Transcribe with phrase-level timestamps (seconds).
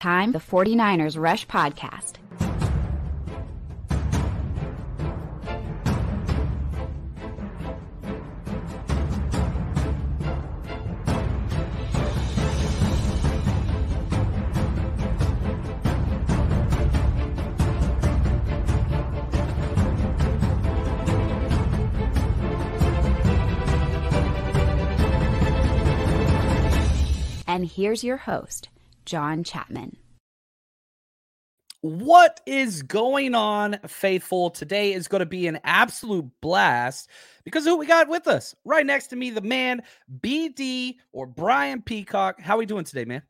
[0.00, 2.18] Time the 49ers Rush Podcast.
[27.48, 28.68] And here's your host,
[29.06, 29.96] John Chapman.
[31.82, 34.50] What is going on, faithful?
[34.50, 37.08] Today is going to be an absolute blast
[37.44, 39.82] because who we got with us right next to me, the man
[40.20, 42.40] BD or Brian Peacock.
[42.40, 43.22] How are we doing today, man?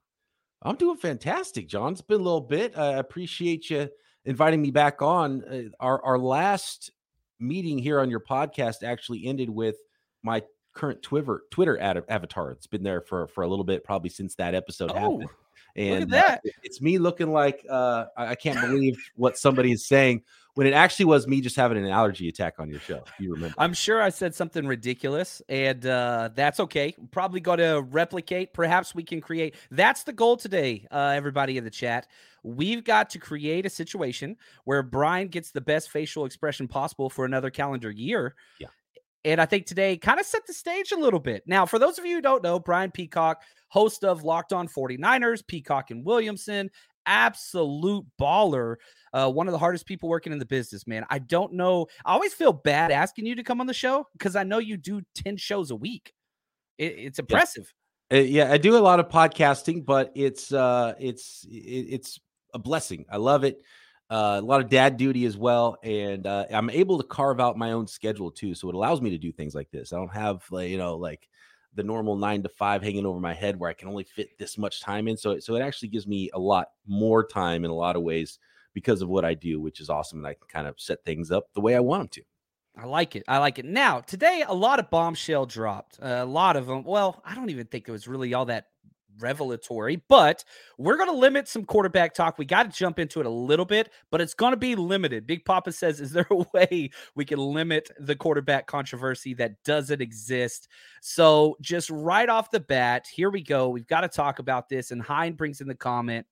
[0.62, 1.92] I'm doing fantastic, John.
[1.92, 2.78] It's been a little bit.
[2.78, 3.90] I appreciate you
[4.24, 5.44] inviting me back on.
[5.44, 6.90] Uh, our our last
[7.38, 9.76] meeting here on your podcast actually ended with
[10.22, 10.42] my
[10.72, 12.52] current Twitter Twitter ad- avatar.
[12.52, 15.28] It's been there for for a little bit, probably since that episode Oh, happened.
[15.76, 16.52] And look at that.
[16.62, 20.22] it's me looking like uh, I can't believe what somebody is saying
[20.56, 23.02] when it actually was me just having an allergy attack on your show.
[23.06, 23.54] if You remember?
[23.58, 26.94] I'm sure I said something ridiculous, and uh, that's okay.
[27.10, 28.54] Probably going to replicate.
[28.54, 29.54] Perhaps we can create.
[29.70, 32.06] That's the goal today, uh, everybody in the chat.
[32.42, 37.26] We've got to create a situation where Brian gets the best facial expression possible for
[37.26, 38.34] another calendar year.
[38.58, 38.68] Yeah.
[39.26, 41.42] And I think today kind of set the stage a little bit.
[41.46, 43.42] Now, for those of you who don't know, Brian Peacock,
[43.76, 46.70] host of Locked On 49ers, Peacock and Williamson,
[47.04, 48.76] absolute baller.
[49.12, 51.04] Uh, one of the hardest people working in the business, man.
[51.10, 51.86] I don't know.
[52.04, 54.78] I always feel bad asking you to come on the show because I know you
[54.78, 56.14] do 10 shows a week.
[56.78, 57.70] It, it's impressive.
[58.10, 62.20] Uh, yeah, I do a lot of podcasting, but it's uh it's it, it's
[62.54, 63.04] a blessing.
[63.10, 63.60] I love it.
[64.08, 67.58] Uh, a lot of dad duty as well, and uh, I'm able to carve out
[67.58, 68.54] my own schedule too.
[68.54, 69.92] So it allows me to do things like this.
[69.92, 71.28] I don't have like you know like
[71.76, 74.58] the normal nine to five hanging over my head where I can only fit this
[74.58, 75.16] much time in.
[75.16, 78.38] So so it actually gives me a lot more time in a lot of ways
[78.74, 81.30] because of what I do, which is awesome, and I can kind of set things
[81.30, 82.22] up the way I want them to.
[82.78, 83.24] I like it.
[83.26, 83.64] I like it.
[83.64, 85.98] Now, today, a lot of bombshell dropped.
[86.02, 86.84] A lot of them.
[86.84, 88.66] Well, I don't even think it was really all that
[89.18, 90.44] revelatory, but
[90.78, 92.38] we're going to limit some quarterback talk.
[92.38, 95.26] We got to jump into it a little bit, but it's going to be limited.
[95.26, 100.00] Big Papa says, Is there a way we can limit the quarterback controversy that doesn't
[100.00, 100.68] exist?
[101.00, 103.68] So, just right off the bat, here we go.
[103.68, 104.90] We've got to talk about this.
[104.90, 106.26] And Hind brings in the comment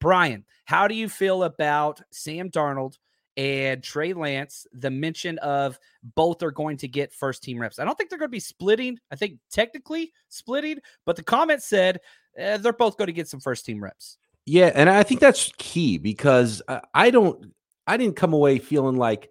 [0.00, 2.96] Brian, how do you feel about Sam Darnold?
[3.36, 5.78] and Trey Lance, the mention of
[6.14, 7.78] both are going to get first team reps.
[7.78, 8.98] I don't think they're going to be splitting.
[9.10, 12.00] I think technically splitting, but the comment said
[12.36, 14.18] eh, they're both going to get some first team reps.
[14.46, 17.52] Yeah, and I think that's key because I- I don't
[17.86, 19.28] I didn't come away feeling like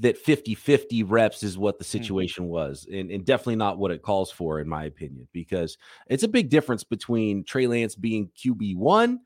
[0.00, 4.30] that 50-50 reps is what the situation was and, and definitely not what it calls
[4.30, 5.76] for in my opinion because
[6.06, 9.18] it's a big difference between Trey Lance being QB1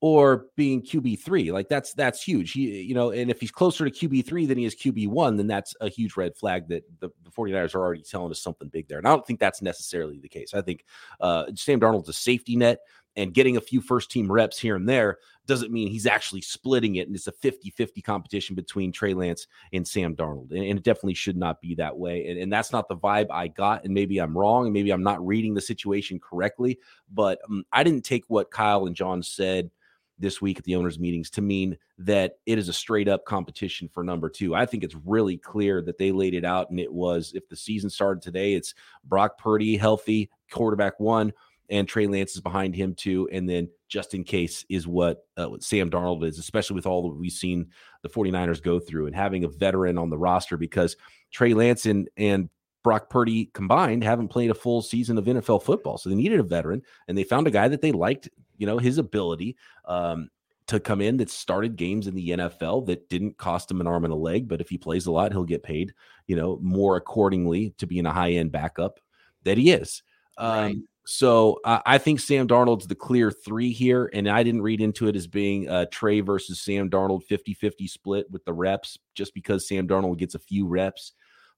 [0.00, 3.90] or being QB3 like that's that's huge he you know and if he's closer to
[3.90, 7.74] QB3 than he is QB1 then that's a huge red flag that the, the 49ers
[7.74, 10.54] are already telling us something big there and I don't think that's necessarily the case
[10.54, 10.84] I think
[11.20, 12.80] uh Sam Darnold's a safety net
[13.16, 16.96] and getting a few first team reps here and there doesn't mean he's actually splitting
[16.96, 20.52] it and it's a 50-50 competition between Trey Lance and Sam Darnold.
[20.52, 22.28] And, and it definitely should not be that way.
[22.28, 23.84] And, and that's not the vibe I got.
[23.84, 26.78] And maybe I'm wrong, and maybe I'm not reading the situation correctly.
[27.12, 29.72] But um, I didn't take what Kyle and John said
[30.20, 33.88] this week at the owners' meetings to mean that it is a straight up competition
[33.88, 34.54] for number two.
[34.54, 37.56] I think it's really clear that they laid it out, and it was if the
[37.56, 41.32] season started today, it's Brock Purdy healthy, quarterback one,
[41.70, 43.28] and Trey Lance is behind him too.
[43.32, 47.16] And then just in case is what, uh, Sam Darnold is, especially with all that
[47.16, 47.68] we've seen
[48.02, 50.96] the 49ers go through and having a veteran on the roster because
[51.32, 52.50] Trey Lance and, and
[52.82, 55.96] Brock Purdy combined haven't played a full season of NFL football.
[55.96, 58.28] So they needed a veteran and they found a guy that they liked,
[58.60, 60.28] you know, his ability um,
[60.66, 64.04] to come in that started games in the NFL that didn't cost him an arm
[64.04, 64.46] and a leg.
[64.46, 65.94] But if he plays a lot, he'll get paid,
[66.26, 69.00] you know, more accordingly to being a high end backup
[69.44, 70.02] that he is.
[70.36, 70.76] Um, Right.
[71.06, 74.10] So uh, I think Sam Darnold's the clear three here.
[74.12, 77.88] And I didn't read into it as being uh, Trey versus Sam Darnold 50 50
[77.88, 81.12] split with the reps just because Sam Darnold gets a few reps.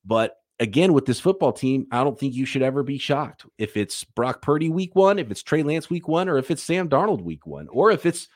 [0.05, 3.77] But again, with this football team, I don't think you should ever be shocked if
[3.77, 6.89] it's Brock Purdy week one, if it's Trey Lance week one, or if it's Sam
[6.89, 8.29] Darnold week one, or if it's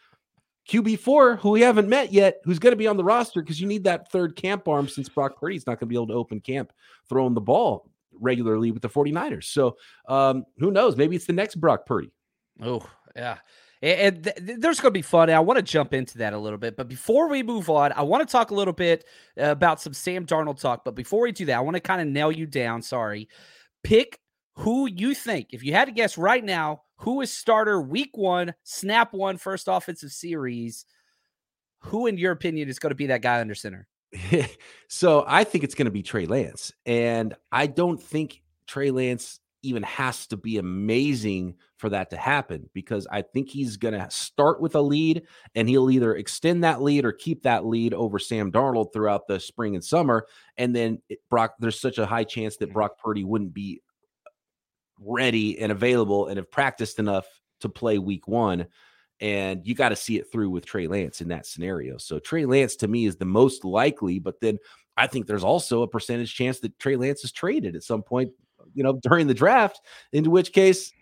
[0.68, 3.68] QB4, who we haven't met yet, who's going to be on the roster because you
[3.68, 6.40] need that third camp arm since Brock Purdy's not going to be able to open
[6.40, 6.72] camp
[7.08, 9.44] throwing the ball regularly with the 49ers.
[9.44, 9.76] So
[10.08, 10.96] um, who knows?
[10.96, 12.10] Maybe it's the next Brock Purdy.
[12.60, 12.84] Oh,
[13.14, 13.38] yeah.
[13.86, 15.30] And th- th- there's going to be fun.
[15.30, 16.76] I want to jump into that a little bit.
[16.76, 19.04] But before we move on, I want to talk a little bit
[19.40, 20.84] uh, about some Sam Darnold talk.
[20.84, 22.82] But before we do that, I want to kind of nail you down.
[22.82, 23.28] Sorry.
[23.84, 24.18] Pick
[24.54, 28.54] who you think, if you had to guess right now, who is starter week one,
[28.64, 30.84] snap one, first offensive series?
[31.80, 33.86] Who, in your opinion, is going to be that guy under center?
[34.88, 36.72] so I think it's going to be Trey Lance.
[36.86, 42.68] And I don't think Trey Lance even has to be amazing for that to happen
[42.72, 45.24] because I think he's going to start with a lead
[45.54, 49.38] and he'll either extend that lead or keep that lead over Sam Darnold throughout the
[49.40, 50.26] spring and summer.
[50.56, 52.74] And then it, Brock, there's such a high chance that mm-hmm.
[52.74, 53.82] Brock Purdy wouldn't be
[54.98, 57.26] ready and available and have practiced enough
[57.60, 58.66] to play week one.
[59.20, 61.96] And you got to see it through with Trey Lance in that scenario.
[61.98, 64.58] So Trey Lance to me is the most likely, but then
[64.96, 68.30] I think there's also a percentage chance that Trey Lance is traded at some point,
[68.76, 69.80] you know, during the draft,
[70.12, 70.92] in which case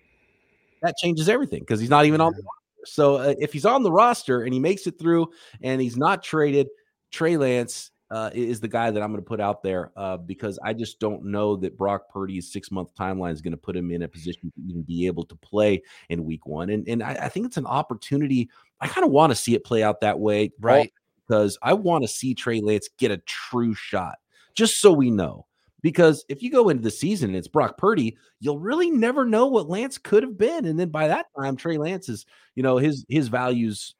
[0.82, 2.87] that changes everything because he's not even on the roster.
[2.87, 5.29] So uh, if he's on the roster and he makes it through
[5.62, 6.69] and he's not traded,
[7.11, 10.59] Trey Lance uh, is the guy that I'm going to put out there uh, because
[10.62, 13.91] I just don't know that Brock Purdy's six month timeline is going to put him
[13.91, 16.71] in a position to even be able to play in week one.
[16.71, 18.50] And, and I, I think it's an opportunity.
[18.81, 20.53] I kind of want to see it play out that way.
[20.61, 20.93] Right.
[21.26, 24.17] Because I want to see Trey Lance get a true shot,
[24.55, 25.47] just so we know.
[25.85, 29.49] Because if you go into the season and it's Brock Purdy, you'll really never know
[29.49, 30.65] what Lance could have been.
[30.65, 33.95] And then by that time, Trey Lance is, you know, his his values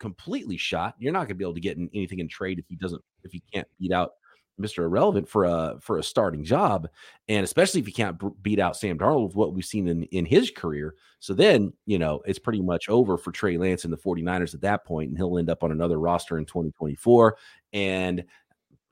[0.00, 0.94] completely shot.
[0.98, 3.02] You're not going to be able to get in anything in trade if he doesn't
[3.22, 4.12] if he can't beat out
[4.58, 4.84] Mr.
[4.84, 6.88] Irrelevant for a for a starting job,
[7.28, 10.04] and especially if he can't b- beat out Sam Darnold with what we've seen in
[10.04, 10.94] in his career.
[11.20, 14.62] So then, you know, it's pretty much over for Trey Lance and the 49ers at
[14.62, 17.36] that point, and he'll end up on another roster in 2024
[17.74, 18.24] and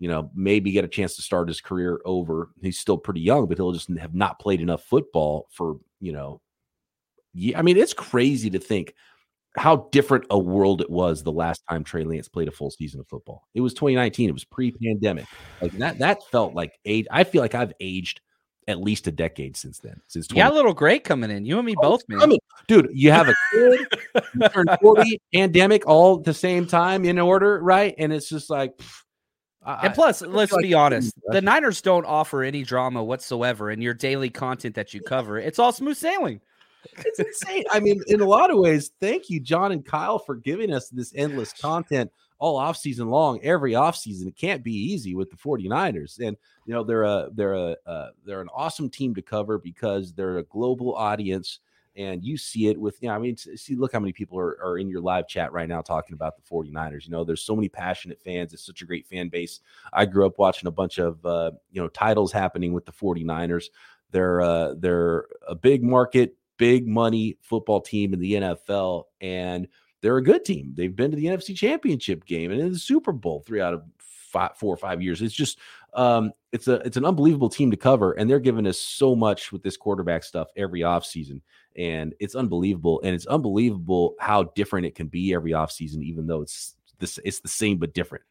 [0.03, 2.51] you know, maybe get a chance to start his career over.
[2.61, 6.41] He's still pretty young, but he'll just have not played enough football for, you know,
[7.35, 8.95] yeah, I mean, it's crazy to think
[9.57, 12.99] how different a world it was the last time Trey Lance played a full season
[12.99, 13.47] of football.
[13.55, 14.29] It was 2019.
[14.29, 15.27] It was pre-pandemic.
[15.61, 16.01] Like that.
[16.01, 17.07] That felt like age.
[17.09, 18.23] I feel like I've aged
[18.67, 20.01] at least a decade since then.
[20.09, 21.45] Since yeah, a little great coming in.
[21.45, 22.19] You and me oh, both, man.
[22.19, 22.41] Coming.
[22.67, 23.87] Dude, you have a kid,
[24.35, 27.95] you turn 40, pandemic, all at the same time in order, right?
[27.99, 28.77] And it's just like.
[28.77, 29.03] Pff,
[29.65, 33.81] and plus, I, let's like, be honest, the Niners don't offer any drama whatsoever in
[33.81, 35.39] your daily content that you cover.
[35.39, 36.41] It's all smooth sailing
[36.97, 37.65] it's insane.
[37.71, 40.89] I mean, in a lot of ways, thank you, John and Kyle, for giving us
[40.89, 44.29] this endless content all off season long, every off season.
[44.29, 46.19] It can't be easy with the 49ers.
[46.19, 46.37] And
[46.67, 50.39] you know, they're a they're a uh, they're an awesome team to cover because they're
[50.39, 51.61] a global audience.
[51.97, 54.59] And you see it with, you know, I mean, see, look how many people are,
[54.65, 57.05] are in your live chat right now talking about the 49ers.
[57.05, 58.55] You know, there's so many passionate fans.
[58.55, 59.61] It's such a great fan base.
[59.93, 63.67] I grew up watching a bunch of, uh, you know, titles happening with the 49ers.
[64.11, 69.69] They're, uh, they're a big market, big money football team in the NFL, and
[70.01, 70.73] they're a good team.
[70.75, 73.83] They've been to the NFC Championship game and in the Super Bowl three out of
[74.33, 75.23] five, four or five years.
[75.23, 75.59] It's just
[75.95, 79.53] um, it's a it's an unbelievable team to cover, and they're giving us so much
[79.53, 81.41] with this quarterback stuff every offseason.
[81.77, 83.01] And it's unbelievable.
[83.05, 87.41] And it's unbelievable how different it can be every offseason, even though it's this it's
[87.41, 88.25] the same but different.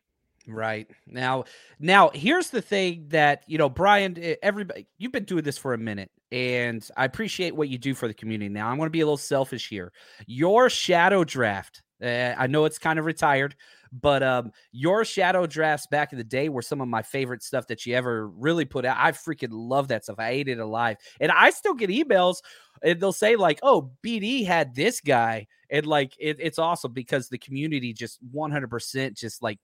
[0.48, 0.90] Right.
[1.06, 1.46] Now,
[1.80, 5.78] now here's the thing that, you know, Brian, everybody, you've been doing this for a
[5.78, 8.50] minute and I appreciate what you do for the community.
[8.50, 9.92] Now, I'm going to be a little selfish here.
[10.26, 13.56] Your shadow draft, uh, I know it's kind of retired,
[13.92, 17.68] but um, your shadow drafts back in the day were some of my favorite stuff
[17.68, 18.98] that you ever really put out.
[18.98, 20.20] I freaking love that stuff.
[20.20, 20.98] I ate it alive.
[21.20, 22.38] And I still get emails
[22.82, 25.48] and they'll say, like, oh, BD had this guy.
[25.70, 29.60] And like, it, it's awesome because the community just 100% just like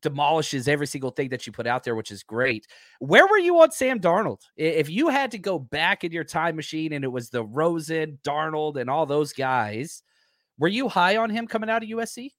[0.00, 2.66] demolishes every single thing that you put out there, which is great.
[3.00, 4.42] Where were you on Sam Darnold?
[4.56, 8.18] If you had to go back in your time machine and it was the Rosen,
[8.24, 10.02] Darnold, and all those guys,
[10.58, 12.30] were you high on him coming out of USC?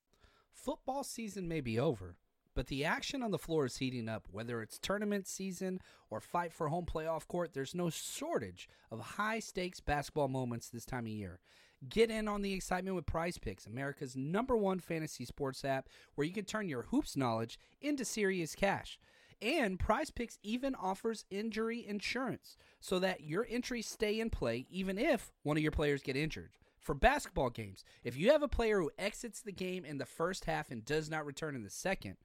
[0.65, 2.15] Football season may be over,
[2.55, 4.27] but the action on the floor is heating up.
[4.31, 5.79] Whether it's tournament season
[6.09, 10.83] or fight for home playoff court, there's no shortage of high stakes basketball moments this
[10.83, 11.39] time of year.
[11.87, 16.25] Get in on the excitement with Prize Picks, America's number one fantasy sports app, where
[16.25, 18.97] you can turn your hoops knowledge into serious cash.
[19.43, 24.97] And Prize Picks even offers injury insurance so that your entries stay in play even
[24.97, 26.49] if one of your players get injured.
[26.85, 30.45] For basketball games, if you have a player who exits the game in the first
[30.45, 32.17] half and does not return in the second,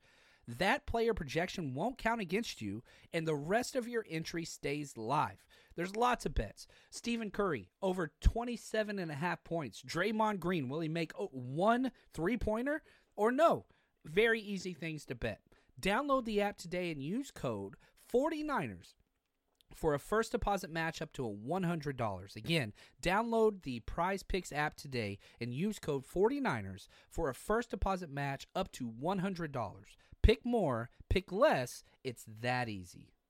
[0.47, 2.83] that player projection won't count against you,
[3.15, 5.47] and the rest of your entry stays live.
[5.77, 6.67] There's lots of bets.
[6.91, 9.81] Stephen Curry, over 27 and a half points.
[9.81, 12.83] Draymond Green, will he make one three-pointer
[13.17, 13.65] or no?
[14.05, 15.41] Very easy things to bet.
[15.81, 17.77] Download the app today and use code
[18.13, 18.93] 49ers
[19.75, 22.37] for a first deposit match up to a $100.
[22.37, 22.73] Again,
[23.03, 28.47] download the Prize Picks app today and use code 49ers for a first deposit match
[28.55, 29.75] up to $100.
[30.23, 33.13] Pick more, pick less, it's that easy.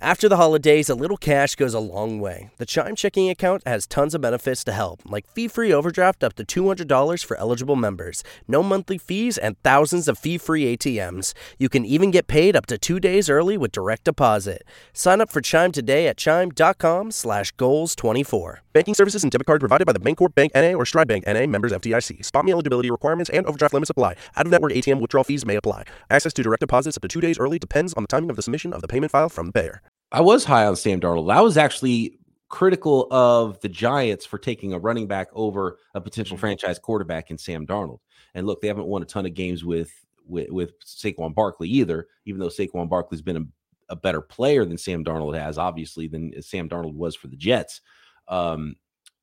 [0.00, 2.50] After the holidays, a little cash goes a long way.
[2.58, 6.34] The Chime checking account has tons of benefits to help, like fee free overdraft up
[6.34, 11.34] to $200 for eligible members, no monthly fees, and thousands of fee free ATMs.
[11.58, 14.62] You can even get paid up to two days early with direct deposit.
[14.92, 18.58] Sign up for Chime today at chime.com slash goals24.
[18.78, 21.48] Banking services and debit card provided by the Bancorp Bank NA or Stride Bank NA
[21.48, 22.24] members FDIC.
[22.24, 24.14] Spot me eligibility requirements and overdraft limits apply.
[24.36, 25.82] Out of network ATM withdrawal fees may apply.
[26.10, 28.42] Access to direct deposits up to two days early depends on the timing of the
[28.42, 29.82] submission of the payment file from the payer.
[30.12, 31.32] I was high on Sam Darnold.
[31.32, 32.20] I was actually
[32.50, 36.42] critical of the Giants for taking a running back over a potential Mm-hmm.
[36.42, 37.98] franchise quarterback in Sam Darnold.
[38.34, 39.90] And look, they haven't won a ton of games with
[40.24, 43.44] with, with Saquon Barkley either, even though Saquon Barkley's been a,
[43.88, 47.80] a better player than Sam Darnold has, obviously, than Sam Darnold was for the Jets.
[48.28, 48.76] Um,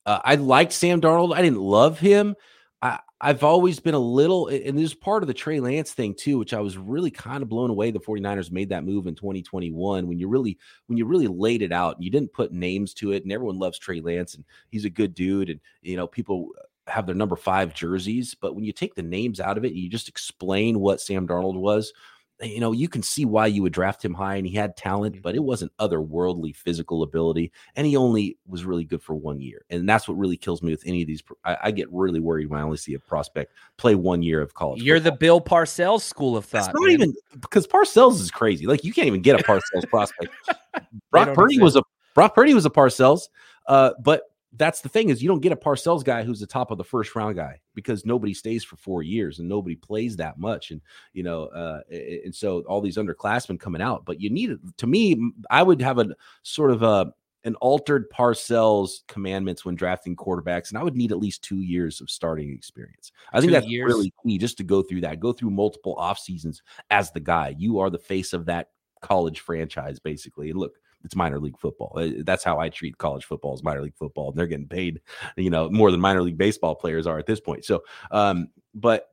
[0.05, 1.35] uh, I liked Sam Darnold.
[1.35, 2.35] I didn't love him.
[2.81, 6.13] I, I've always been a little, and this is part of the Trey Lance thing
[6.13, 7.89] too, which I was really kind of blown away.
[7.89, 10.57] The 49ers made that move in 2021 when you really,
[10.87, 13.57] when you really laid it out and you didn't put names to it, and everyone
[13.57, 16.49] loves Trey Lance and he's a good dude, and you know people
[16.87, 19.89] have their number five jerseys, but when you take the names out of it, you
[19.89, 21.93] just explain what Sam Darnold was.
[22.41, 25.21] You know, you can see why you would draft him high, and he had talent,
[25.21, 29.65] but it wasn't otherworldly physical ability, and he only was really good for one year,
[29.69, 31.23] and that's what really kills me with any of these.
[31.43, 34.53] I, I get really worried when I only see a prospect play one year of
[34.53, 34.81] college.
[34.81, 35.15] You're the.
[35.25, 36.75] Bill Parcells school of That's thought.
[36.75, 36.91] not man.
[36.91, 38.67] even because Parcells is crazy.
[38.67, 40.31] Like you can't even get a Parcells prospect.
[41.11, 41.63] Brock Purdy exist.
[41.63, 43.29] was a Brock Purdy was a Parcells,
[43.67, 44.21] uh, but
[44.57, 46.83] that's the thing is you don't get a Parcells guy who's the top of the
[46.83, 50.81] first round guy because nobody stays for four years and nobody plays that much, and
[51.13, 54.05] you know, uh, and so all these underclassmen coming out.
[54.05, 55.31] But you need it to me.
[55.49, 56.07] I would have a
[56.43, 57.11] sort of a
[57.45, 62.01] an altered Parcells commandments when drafting quarterbacks, and I would need at least two years
[62.01, 63.11] of starting experience.
[63.31, 63.87] I think Two that's years?
[63.87, 67.55] really key just to go through that, go through multiple off seasons as the guy.
[67.57, 68.69] You are the face of that
[69.01, 70.49] college franchise, basically.
[70.49, 70.73] And look,
[71.05, 71.97] it's minor league football.
[72.23, 74.29] That's how I treat college football as minor league football.
[74.29, 74.99] And they're getting paid,
[75.37, 77.63] you know, more than minor league baseball players are at this point.
[77.63, 79.07] So, um, but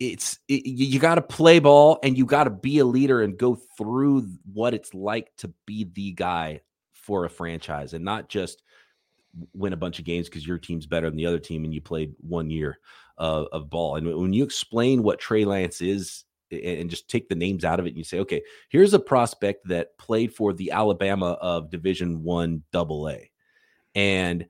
[0.00, 3.38] it's it, you, got to play ball and you got to be a leader and
[3.38, 6.60] go through what it's like to be the guy
[6.92, 8.62] for a franchise and not just
[9.52, 11.80] win a bunch of games because your team's better than the other team and you
[11.80, 12.78] played one year
[13.18, 13.96] of, ball.
[13.96, 16.24] And when you explain what Trey Lance is
[16.62, 19.66] and just take the names out of it and you say, okay, here's a prospect
[19.68, 23.30] that played for the Alabama of Division One Double A,
[23.94, 24.46] and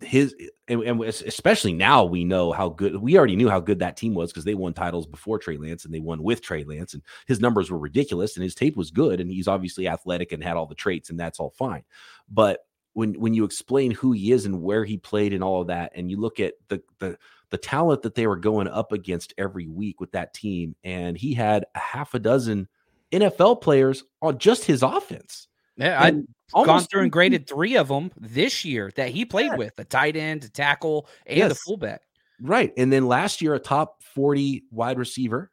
[0.00, 0.34] his
[0.68, 4.14] and, and especially now we know how good we already knew how good that team
[4.14, 7.02] was because they won titles before Trey Lance and they won with Trey Lance and
[7.26, 10.56] his numbers were ridiculous and his tape was good and he's obviously athletic and had
[10.56, 11.82] all the traits and that's all fine.
[12.28, 12.60] But
[12.92, 15.92] when when you explain who he is and where he played and all of that,
[15.94, 17.18] and you look at the the
[17.50, 21.32] the talent that they were going up against every week with that team, and he
[21.34, 22.68] had a half a dozen
[23.12, 25.48] NFL players on just his offense.
[25.76, 29.46] Yeah, I've gone almost through and graded three of them this year that he played
[29.52, 29.56] Yeah.
[29.56, 31.60] with a tight end, a tackle, and Yes.
[31.62, 32.02] fullback.
[32.40, 32.72] Right.
[32.76, 35.50] And then last year, a top 40 wide receiver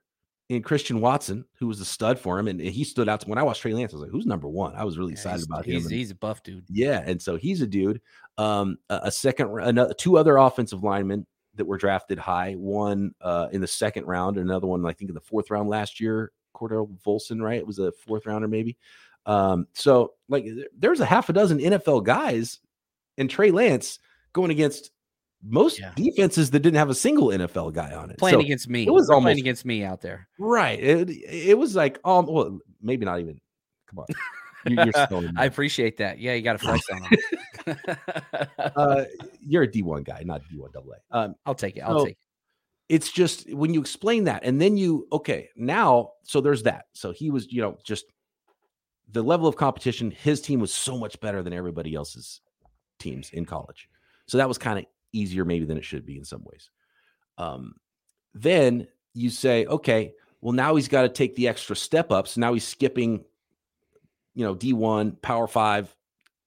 [0.49, 2.47] in Christian Watson, who was a stud for him.
[2.47, 4.47] And he stood out to when I watched Trey Lance, I was like, who's number
[4.47, 4.75] one?
[4.75, 5.91] I was really Yeah, excited about he's, him.
[5.91, 6.65] and- he's a buff dude.
[6.69, 8.01] Yeah, and so he's a dude.
[8.37, 11.25] Um, a, a second, another two other offensive linemen
[11.55, 12.53] that were drafted high.
[12.53, 15.99] One uh, in the second round, another one I think in the fourth round last
[15.99, 16.31] year.
[16.55, 17.57] Cordell Volson, right?
[17.57, 18.77] It was a fourth rounder, maybe.
[19.25, 20.45] Um, so like
[20.77, 22.59] there's a half a dozen NFL guys,
[23.17, 23.99] and Trey Lance
[24.33, 24.91] going against
[25.43, 25.91] most Yeah.
[25.95, 28.17] defenses that didn't have a single NFL guy on it.
[28.17, 28.85] Playing So- against me.
[28.87, 30.27] it was They're playing almost- against me out there.
[30.39, 30.79] right.
[30.79, 33.39] It, it was like um, well, maybe not even.
[33.87, 34.05] Come on,
[34.65, 36.19] you, you're I appreciate that.
[36.19, 37.77] Yeah, you got to flex on him.
[38.75, 39.03] uh,
[39.41, 41.17] you're a D1 guy, not D1 double A.
[41.17, 41.81] Um, I'll take it.
[41.81, 42.17] I'll so- take it.
[42.89, 47.11] it's just when you explain that and then you okay now so there's that so
[47.11, 48.05] he was you know just
[49.11, 52.41] the level of competition his team was so much better than everybody else's
[52.99, 53.89] teams in college
[54.27, 56.69] so that was kind of easier maybe than it should be in some ways
[57.39, 57.73] um
[58.35, 62.39] then you say okay well now he's got to take the extra step up so
[62.39, 63.23] now he's skipping
[64.35, 65.95] you know d1 power 5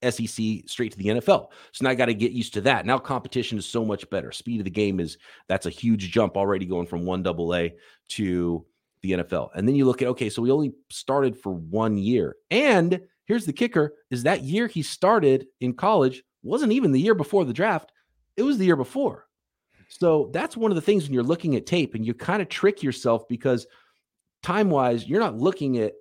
[0.02, 1.48] SEC straight to the NFL.
[1.72, 2.86] So now I got to get used to that.
[2.86, 4.30] Now competition is so much better.
[4.30, 5.18] Speed of the game is
[5.48, 7.74] that's a huge jump already going from one double A
[8.10, 8.64] to
[9.02, 9.50] the NFL.
[9.54, 12.36] And then you look at okay, so we only started for one year.
[12.50, 17.14] And here's the kicker is that year he started in college wasn't even the year
[17.14, 17.92] before the draft.
[18.36, 19.26] It was the year before.
[19.88, 22.48] So that's one of the things when you're looking at tape and you kind of
[22.48, 23.66] trick yourself because
[24.42, 25.94] time wise, you're not looking at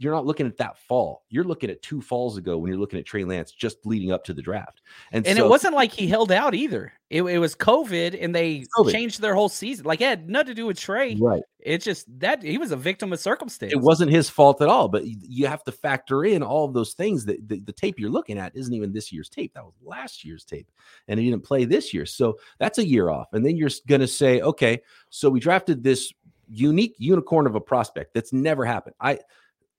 [0.00, 1.24] you're not looking at that fall.
[1.28, 4.24] You're looking at two falls ago when you're looking at Trey Lance just leading up
[4.24, 4.80] to the draft.
[5.12, 6.94] And, and so, it wasn't like he held out either.
[7.10, 8.92] It, it was COVID and they COVID.
[8.92, 9.84] changed their whole season.
[9.84, 11.16] Like it had nothing to do with Trey.
[11.20, 11.42] Right.
[11.58, 13.74] It's just that he was a victim of circumstance.
[13.74, 16.94] It wasn't his fault at all, but you have to factor in all of those
[16.94, 19.52] things that the, the tape you're looking at isn't even this year's tape.
[19.52, 20.70] That was last year's tape.
[21.08, 22.06] And he didn't play this year.
[22.06, 23.34] So that's a year off.
[23.34, 24.80] And then you're going to say, okay,
[25.10, 26.10] so we drafted this
[26.48, 28.94] unique unicorn of a prospect that's never happened.
[28.98, 29.18] I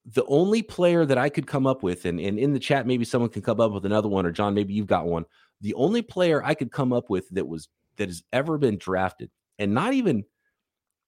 [0.06, 3.06] the only player that I could come up with, and, and in the chat, maybe
[3.06, 5.26] someone can come up with another one, or John, maybe you've got one.
[5.62, 9.30] The only player I could come up with that was that has ever been drafted,
[9.60, 10.24] and not even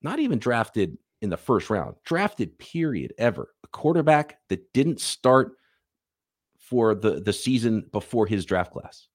[0.02, 5.54] not even drafted in the first round, drafted period ever, a quarterback that didn't start
[6.58, 9.08] for the the season before his draft class.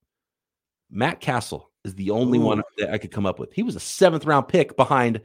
[0.90, 2.42] Matt Cassel is the only Ooh.
[2.42, 3.52] one that I could come up with.
[3.52, 5.20] He was a seventh round pick behind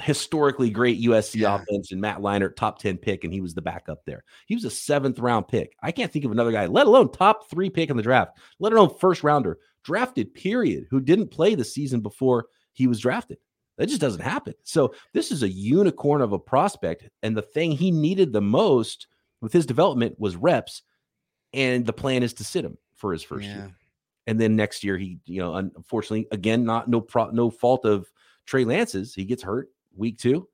[0.00, 1.54] historically great USC yeah.
[1.54, 4.24] offense and Matt Leinart, top 10 pick, and he was the backup there.
[4.46, 5.76] He was a seventh round pick.
[5.82, 8.72] I can't think of another guy, let alone top three pick in the draft, let
[8.72, 13.38] alone first rounder, drafted, period, who didn't play the season before he was drafted.
[13.78, 14.54] That just doesn't happen.
[14.62, 17.08] So this is a unicorn of a prospect.
[17.22, 19.08] And the thing he needed the most
[19.40, 20.82] with his development was reps.
[21.52, 23.56] And the plan is to sit him for his first yeah.
[23.56, 23.76] year.
[24.26, 28.10] And then next year, he, you know, unfortunately, again, not no pro, no fault of
[28.46, 30.48] Trey Lance's, he gets hurt week two.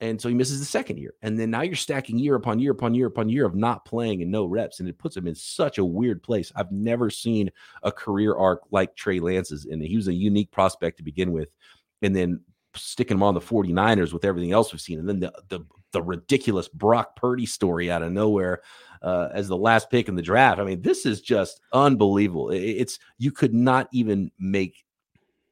[0.00, 1.14] And so he misses the second year.
[1.22, 4.20] And then now you're stacking year upon year upon year upon year of not playing
[4.20, 4.78] and no reps.
[4.78, 6.52] And it puts him in such a weird place.
[6.54, 7.50] I've never seen
[7.82, 9.64] a career arc like Trey Lance's.
[9.64, 11.48] And he was a unique prospect to begin with.
[12.02, 12.40] And then
[12.74, 14.98] sticking him on the 49ers with everything else we've seen.
[14.98, 15.60] And then the the,
[15.92, 18.60] the ridiculous Brock Purdy story out of nowhere
[19.00, 20.60] uh, as the last pick in the draft.
[20.60, 22.50] I mean, this is just unbelievable.
[22.50, 24.84] It's you could not even make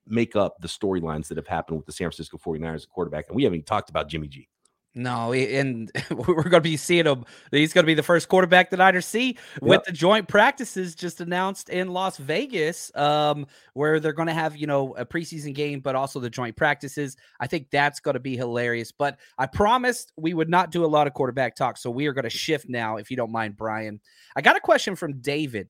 [0.07, 3.27] make up the storylines that have happened with the San Francisco 49ers quarterback.
[3.29, 4.49] And we haven't even talked about Jimmy G.
[4.97, 7.25] No, and we're going to be seeing him.
[7.51, 9.85] He's going to be the first quarterback that Niners see with yep.
[9.85, 14.69] the joint practices just announced in Las Vegas, um, where they're going to have you
[14.69, 17.17] know a preseason game, but also the joint practices.
[17.41, 18.93] I think that's going to be hilarious.
[18.93, 22.13] But I promised we would not do a lot of quarterback talk, so we are
[22.13, 24.01] going to shift now, if you don't mind, Brian.
[24.37, 25.69] I got a question from David.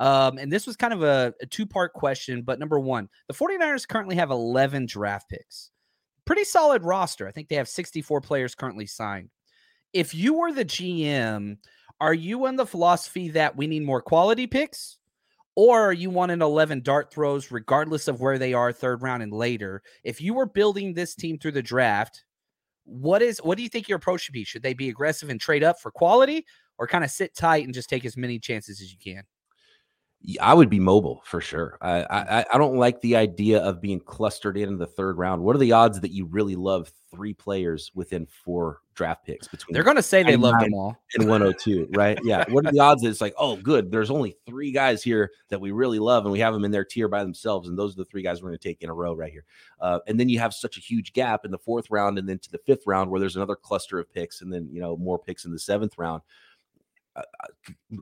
[0.00, 2.42] Um, and this was kind of a, a two part question.
[2.42, 5.70] But number one, the 49ers currently have 11 draft picks.
[6.24, 7.28] Pretty solid roster.
[7.28, 9.30] I think they have 64 players currently signed.
[9.92, 11.58] If you were the GM,
[12.00, 14.98] are you on the philosophy that we need more quality picks?
[15.56, 19.32] Or are you wanting 11 dart throws, regardless of where they are, third round and
[19.32, 19.82] later?
[20.02, 22.24] If you were building this team through the draft,
[22.84, 24.44] what is what do you think your approach should be?
[24.44, 26.44] Should they be aggressive and trade up for quality,
[26.78, 29.22] or kind of sit tight and just take as many chances as you can?
[30.40, 31.76] I would be mobile for sure.
[31.82, 35.42] I, I I don't like the idea of being clustered in, the third round.
[35.42, 39.74] What are the odds that you really love three players within four draft picks between?
[39.74, 42.18] They're going to say they love them all in 102, right?
[42.24, 42.44] Yeah.
[42.48, 45.60] What are the odds that it's like, oh, good, there's only three guys here that
[45.60, 47.98] we really love, and we have them in their tier by themselves, and those are
[47.98, 49.44] the three guys we're going to take in a row right here.
[49.78, 52.38] Uh, and then you have such a huge gap in the fourth round, and then
[52.38, 55.18] to the fifth round where there's another cluster of picks, and then you know more
[55.18, 56.22] picks in the seventh round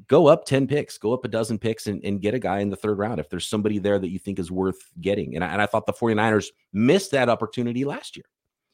[0.06, 2.70] go up 10 picks, go up a dozen picks and, and, get a guy in
[2.70, 5.34] the third round if there's somebody there that you think is worth getting.
[5.34, 8.24] And I, and I thought the 49ers missed that opportunity last year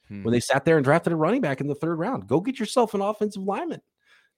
[0.09, 0.23] hmm.
[0.23, 2.27] when they sat there and drafted a running back in the third round.
[2.27, 3.81] Go get yourself an offensive lineman.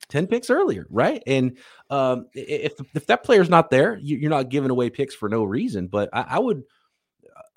[0.08, 1.22] 10 picks earlier, right?
[1.26, 1.58] And
[1.90, 5.44] um, if if that player's not there, you, are not giving away picks for no
[5.44, 5.88] reason.
[5.88, 6.62] But I, I would,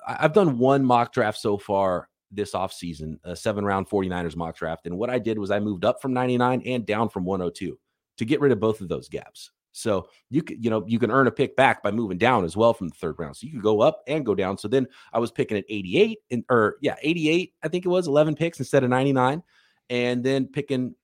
[0.06, 4.86] I've done one mock draft so far this offseason, a seven round 49ers mock draft.
[4.86, 7.78] And what I did was I moved up from 99 and down from 102
[8.18, 9.50] to get rid of both of those gaps.
[9.72, 12.56] So you could, you know, you can earn a pick back by moving down as
[12.56, 13.36] well from the third round.
[13.36, 14.56] So you could go up and go down.
[14.56, 18.06] So then I was picking at 88 and or yeah, 88, I think it was
[18.06, 19.42] 11 picks instead of 99.
[19.90, 20.94] And then picking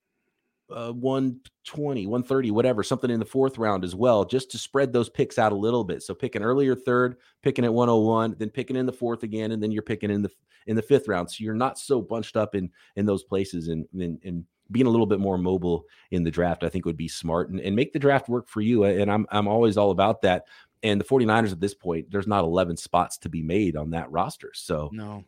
[0.71, 5.09] uh, 120, 130, whatever, something in the fourth round as well, just to spread those
[5.09, 6.01] picks out a little bit.
[6.01, 9.71] So picking earlier third, picking at 101, then picking in the fourth again, and then
[9.71, 10.31] you're picking in the
[10.67, 11.29] in the fifth round.
[11.29, 14.89] So you're not so bunched up in in those places and and, and being a
[14.89, 17.93] little bit more mobile in the draft, I think would be smart and, and make
[17.93, 18.83] the draft work for you.
[18.85, 20.45] And I'm I'm always all about that.
[20.83, 24.09] And the 49ers at this point, there's not 11 spots to be made on that
[24.11, 24.51] roster.
[24.55, 25.23] So No.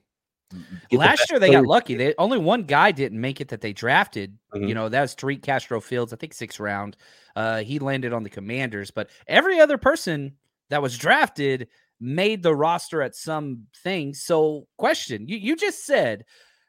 [0.51, 1.95] get the Last year they got lucky.
[1.95, 4.37] They only one guy didn't make it that they drafted.
[4.55, 4.67] Mhm.
[4.67, 6.97] You know, that was Tariq Castro Fields, I think sixth round.
[7.35, 10.37] Uh, he landed on the commanders, but every other person
[10.69, 11.67] that was drafted
[11.99, 14.13] made the roster at some thing.
[14.13, 16.25] So, question you, you just said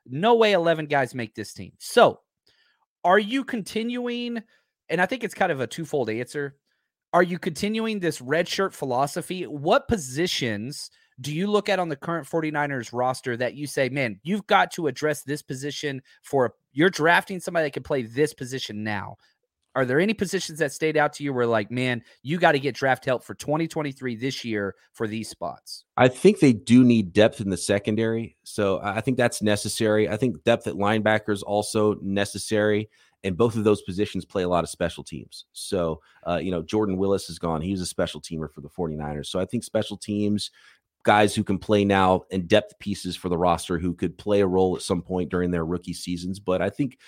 [0.07, 1.73] no way 11 guys make this team.
[1.79, 2.21] So,
[3.05, 4.43] are you continuing?
[4.89, 6.57] And I think it's kind of a twofold answer.
[7.13, 9.45] Are you continuing this red shirt philosophy?
[9.45, 10.91] What positions
[11.21, 14.73] do you look at on the current 49ers roster that you say, man, you've got
[14.73, 19.17] to address this position for you're drafting somebody that can play this position now?
[19.75, 22.61] Are there any positions that stayed out to you where, like, man, you got to
[22.61, 25.85] get draft help for 2023 this year for these spots?
[25.97, 28.37] I think they do need depth in the secondary.
[28.45, 30.09] So I think that's necessary.
[30.09, 32.89] I think depth at linebackers also necessary.
[33.25, 35.47] And both of those positions play a lot of special teams.
[35.55, 37.63] So, uh, you know, Jordan Willis is gone.
[37.63, 39.27] He was a special teamer for the 49ers.
[39.27, 40.51] So I think special teams,
[41.05, 44.47] guys who can play now and depth pieces for the roster who could play a
[44.47, 46.41] role at some point during their rookie seasons.
[46.41, 46.99] But I think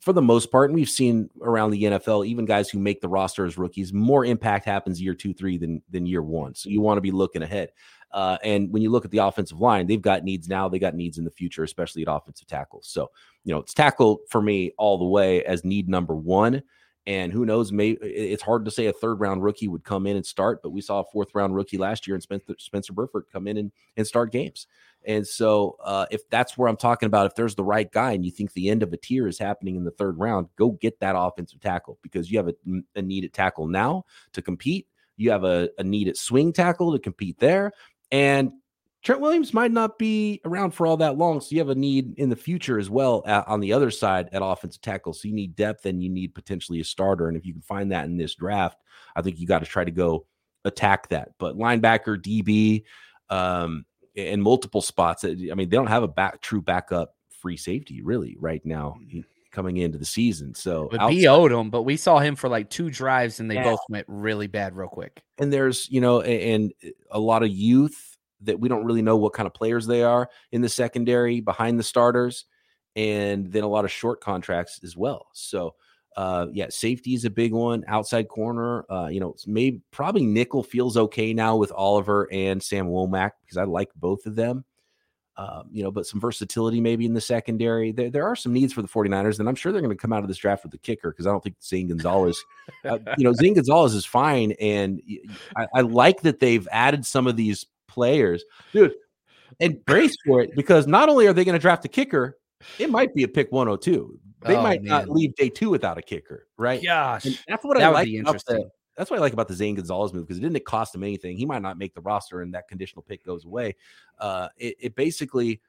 [0.00, 3.08] for the most part, and we've seen around the NFL, even guys who make the
[3.08, 6.54] roster as rookies, more impact happens year two, three than than year one.
[6.54, 7.70] So you want to be looking ahead.
[8.12, 10.68] Uh, and when you look at the offensive line, they've got needs now.
[10.68, 12.80] They got needs in the future, especially at offensive tackle.
[12.82, 13.10] So
[13.44, 16.62] you know, it's tackle for me all the way as need number one.
[17.06, 17.70] And who knows?
[17.70, 20.70] Maybe it's hard to say a third round rookie would come in and start, but
[20.70, 23.72] we saw a fourth round rookie last year and Spencer, Spencer Burford come in and,
[23.96, 24.66] and start games.
[25.06, 28.24] And so, uh, if that's where I'm talking about, if there's the right guy and
[28.24, 30.98] you think the end of a tier is happening in the third round, go get
[31.00, 32.54] that offensive tackle because you have a,
[32.96, 34.86] a need at tackle now to compete.
[35.18, 37.72] You have a, a need at swing tackle to compete there.
[38.10, 38.52] And
[39.04, 41.40] Trent Williams might not be around for all that long.
[41.40, 44.30] So you have a need in the future as well uh, on the other side
[44.32, 45.12] at offensive tackle.
[45.12, 47.28] So you need depth and you need potentially a starter.
[47.28, 48.78] And if you can find that in this draft,
[49.14, 50.26] I think you got to try to go
[50.64, 51.32] attack that.
[51.38, 52.84] But linebacker, DB,
[53.28, 53.84] um,
[54.16, 55.24] and multiple spots.
[55.24, 58.96] I mean, they don't have a back true backup free safety really right now
[59.50, 60.54] coming into the season.
[60.54, 63.56] So But outside- owed him, but we saw him for like two drives and they
[63.56, 63.64] Yeah.
[63.64, 65.22] both went really bad real quick.
[65.38, 66.72] and there's you know a- and
[67.10, 68.13] a lot of youth
[68.44, 71.78] that we don't really know what kind of players they are in the secondary behind
[71.78, 72.46] the starters
[72.96, 75.74] and then a lot of short contracts as well so
[76.16, 80.62] uh yeah safety is a big one outside corner uh you know maybe probably nickel
[80.62, 84.64] feels okay now with oliver and sam womack because i like both of them
[85.36, 87.90] um, you know, but some versatility maybe in the secondary.
[87.90, 90.12] There, there are some needs for the 49ers, and I'm sure they're going to come
[90.12, 92.42] out of this draft with the kicker because I don't think Zane Gonzalez,
[92.84, 94.52] uh, you know, Zane Gonzalez is fine.
[94.60, 95.02] And
[95.74, 98.92] I like that they've added some of these players, dude,
[99.60, 102.36] and brace for it because not only are they going to draft a kicker,
[102.78, 104.18] it might be a pick 102.
[104.42, 106.82] They Oh, might not leave day two without a kicker, right?
[106.82, 108.70] Gosh, And that's what that I like be about the, interesting.
[108.96, 111.38] that's what I like about the Zane Gonzalez move because it didn't cost him anything.
[111.38, 113.76] He might not make the roster, and that conditional pick goes away.
[114.18, 115.60] Uh, it, it basically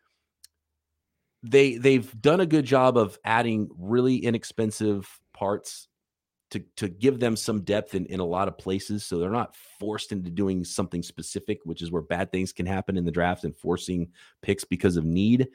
[1.44, 5.88] they they've done a good job of adding really inexpensive parts
[6.56, 9.56] to to give them some depth in, in a lot of places so they're not
[9.80, 13.44] forced into doing something specific which is where bad things can happen in the draft
[13.44, 14.08] and forcing
[14.42, 15.48] picks because of need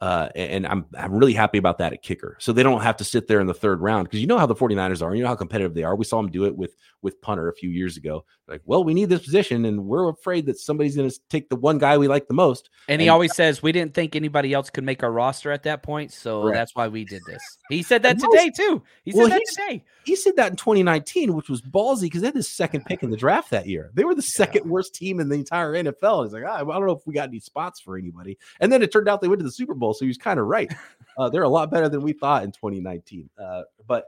[0.00, 2.36] uh, and I'm I'm really happy about that at kicker.
[2.38, 4.46] So they don't have to sit there in the third round because you know how
[4.46, 5.14] the 49ers are.
[5.14, 5.96] You know how competitive they are.
[5.96, 8.24] We saw them do it with with punter a few years ago.
[8.48, 11.56] Like, well, we need this position, and we're afraid that somebody's going to take the
[11.56, 12.70] one guy we like the most.
[12.88, 15.64] And he And- always says we didn't think anybody else could make our roster at
[15.64, 16.56] that point, so Correct.
[16.56, 17.42] that's why we did this.
[17.70, 18.82] He said that today too.
[19.04, 19.84] He said Well, that he's- today.
[20.04, 23.10] He said that in 2019, which was ballsy because they had the second pick in
[23.10, 23.90] the draft that year.
[23.94, 26.22] They were the second worst team in the entire NFL.
[26.22, 28.38] He's like, "Ah, I don't know if we got any spots for anybody.
[28.60, 30.38] And then it turned out they went to the Super Bowl, so he was kind
[30.38, 30.72] of right.
[31.18, 33.30] Uh, they're a lot better than we thought in 2019.
[33.38, 34.06] Uh, but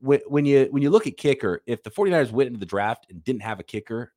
[0.00, 3.06] when, when you when you look at kicker, if the 49ers went into the draft
[3.10, 4.12] and didn't have a kicker,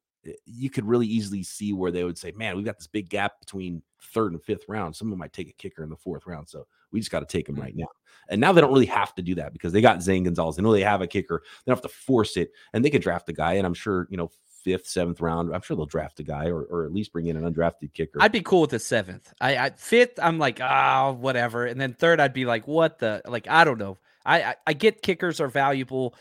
[0.45, 3.39] you could really easily see where they would say, "Man, we've got this big gap
[3.39, 3.81] between
[4.13, 4.95] third and fifth round.
[4.95, 7.47] Someone might take a kicker in the fourth round, so we just got to take
[7.47, 7.87] him right now."
[8.29, 10.55] And now they don't really have to do that because they got Zane Gonzalez.
[10.55, 11.41] They know they have a kicker.
[11.43, 13.53] They don't have to force it, and they could draft a guy.
[13.53, 14.31] And I'm sure you know
[14.69, 15.53] fifth, seventh round.
[15.53, 18.21] I'm sure they'll draft a guy or, or at least bring in an undrafted kicker.
[18.21, 19.33] I'd be cool with the seventh.
[19.41, 21.65] I, I fifth, I'm like, ah, whatever.
[21.65, 23.97] And then third, I'd be like, what the like, I don't know.
[24.25, 26.13] I, I I get kickers are valuable.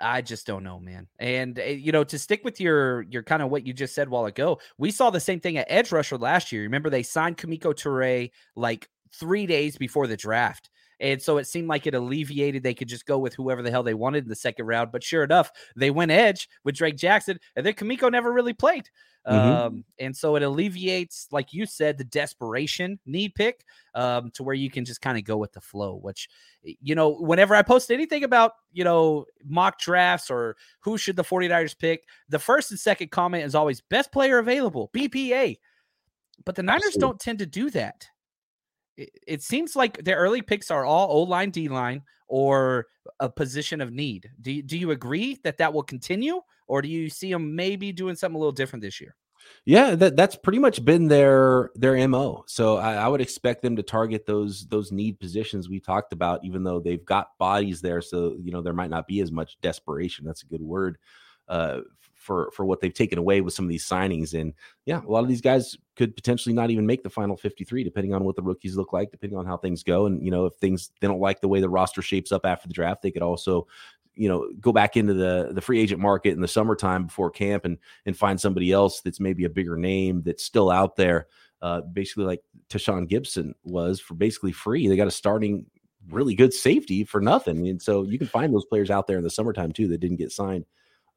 [0.00, 1.06] I just don't know, man.
[1.18, 4.08] And uh, you know, to stick with your your kind of what you just said
[4.08, 6.62] while ago, we saw the same thing at edge rusher last year.
[6.62, 10.70] Remember, they signed Kemoko Turay like three days before the draft.
[11.00, 12.62] And so it seemed like it alleviated.
[12.62, 14.92] They could just go with whoever the hell they wanted in the second round.
[14.92, 18.88] But sure enough, they went edge with Drake Jackson, and then Kemoko never really played.
[19.26, 19.32] Mhm.
[19.32, 24.54] Um, and so it alleviates, like you said, the desperation need pick um, to where
[24.54, 25.96] you can just kind of go with the flow.
[25.96, 26.28] Which,
[26.62, 31.24] you know, whenever I post anything about, you know, mock drafts or who should the
[31.24, 35.58] 49ers pick, the first and second comment is always best player available, BPA.
[36.44, 37.00] But the Niners Absolutely.
[37.00, 38.06] don't tend to do that.
[38.96, 42.86] It, seems like their early picks are all O line, D line, or
[43.20, 44.30] a position of need.
[44.40, 47.92] Do you, do you agree that that will continue, or do you see them maybe
[47.92, 49.14] doing something a little different this year?
[49.64, 52.44] Yeah, that that's pretty much been their their mo.
[52.48, 56.44] So I, I would expect them to target those those need positions we talked about,
[56.44, 58.00] even though they've got bodies there.
[58.00, 60.24] So you know there might not be as much desperation.
[60.24, 60.98] That's a good word
[61.48, 61.80] uh,
[62.26, 64.38] for for what they've taken away with some of these signings.
[64.38, 64.52] And
[64.84, 67.84] yeah, a lot of these guys could potentially not even make the final fifty three,
[67.84, 70.06] depending on what the rookies look like, depending on how things go.
[70.06, 72.68] And you know if things they don't like the way the roster shapes up after
[72.68, 73.66] the draft, they could also
[74.16, 77.64] you know go back into the the free agent market in the summertime before camp
[77.64, 81.26] and and find somebody else that's maybe a bigger name that's still out there
[81.62, 85.66] uh basically like Tashaun Gipson was for basically free they got a starting
[86.08, 89.24] really good safety for nothing and so you can find those players out there in
[89.24, 90.64] the summertime too that didn't get signed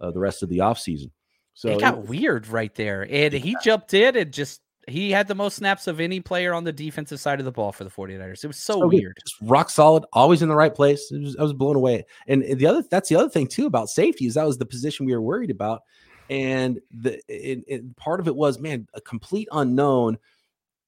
[0.01, 1.11] uh, the rest of the offseason
[1.59, 3.05] so it got weird right there.
[3.09, 6.63] And he jumped in and just he had the most snaps of any player on
[6.63, 8.45] the defensive side of the ball for the 49ers.
[8.45, 9.17] It was so, so weird.
[9.19, 11.11] Just rock solid, always in the right place.
[11.11, 12.05] It was, I was blown away.
[12.27, 15.05] And the other that's the other thing too about safety is that was the position
[15.05, 15.81] we were worried about.
[16.29, 20.17] And the it, it, part of it was man, a complete unknown.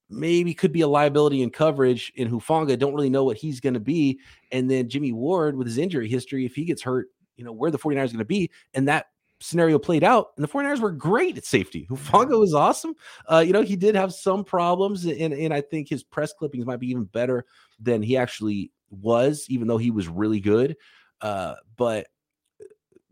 [0.09, 2.79] Maybe could be a liability in coverage in Hufanga.
[2.79, 4.21] Don't really know what he's going to be.
[4.53, 7.07] And then Jimmy Ward with his injury history, if he gets hurt,
[7.41, 8.51] you know where the 49ers are going to be.
[8.75, 9.07] And that
[9.39, 11.87] scenario played out, and the 49ers were great at safety.
[11.89, 12.93] Hufanga was awesome.
[13.29, 16.67] Uh, you know, he did have some problems, and, and I think his press clippings
[16.67, 17.45] might be even better
[17.79, 20.77] than he actually was, even though he was really good.
[21.19, 22.07] Uh, but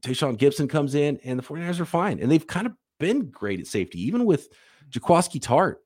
[0.04, 2.20] Tashaun Gipson comes in, and the 49ers are fine.
[2.20, 4.50] And they've kind of been great at safety, even with
[4.92, 5.78] Jaquiski Tartt.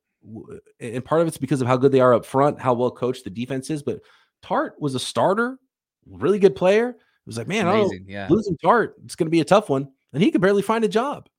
[0.81, 3.23] And part of it's because of how good they are up front, how well coached
[3.23, 3.81] the defense is.
[3.81, 4.01] But
[4.41, 5.57] Tart was a starter,
[6.05, 6.97] really good player.
[7.25, 8.27] Was like, man, oh, Yeah.
[8.29, 9.89] losing Tartt, it's going to be a tough one.
[10.11, 11.29] And he could barely find a job.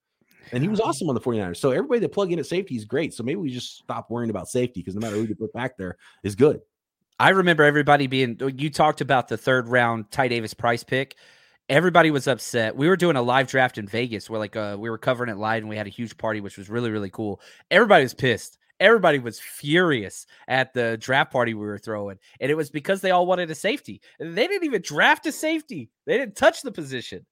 [0.53, 1.57] And he was awesome on the 49ers.
[1.57, 3.14] So everybody that plug in at safety is great.
[3.14, 5.77] So maybe we just stop worrying about safety because no matter who you put back
[5.77, 6.61] there is good.
[7.18, 11.16] I remember everybody being you talked about the third round Ty Davis-Price pick.
[11.68, 12.77] Everybody was upset.
[12.77, 15.38] We were doing a live draft in Vegas where like uh, we were covering it
[15.38, 17.40] live and we had a huge party, which was really, really cool.
[17.70, 18.59] Everybody was pissed.
[18.80, 22.18] Everybody was furious at the draft party we were throwing.
[22.40, 24.00] And it was because they all wanted a safety.
[24.18, 25.90] They didn't even draft a safety.
[26.06, 27.24] They didn't touch the position.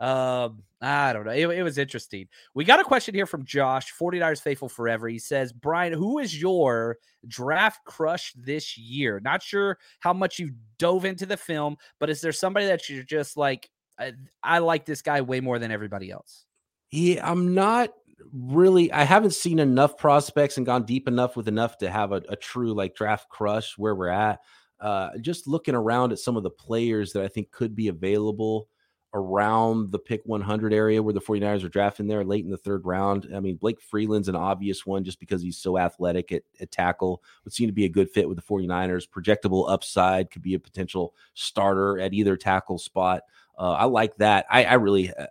[0.00, 1.32] Um, I don't know.
[1.32, 2.26] It, it was interesting.
[2.54, 5.08] We got a question here from Josh, 49ers faithful forever.
[5.08, 6.96] He says, Brian, who is your
[7.28, 9.20] draft crush this year?
[9.22, 13.02] Not sure how much you dove into the film, but is there somebody that you're
[13.02, 16.46] just like, I, I like this guy way more than everybody else?
[16.90, 17.90] Yeah, I'm not
[18.32, 18.92] really.
[18.92, 22.36] I haven't seen enough prospects and gone deep enough with enough to have a, a
[22.36, 24.40] true like draft crush where we're at.
[24.80, 28.68] Uh, just looking around at some of the players that I think could be available
[29.12, 32.86] around the pick 100 area where the 49ers are drafting there late in the third
[32.86, 33.28] round.
[33.34, 37.22] I mean, Blake Freeland's an obvious one just because he's so athletic at, at tackle,
[37.44, 39.08] would seem to be a good fit with the 49ers.
[39.08, 43.22] Projectable upside could be a potential starter at either tackle spot.
[43.58, 44.46] Uh, I like that.
[44.48, 45.26] I, I really, uh,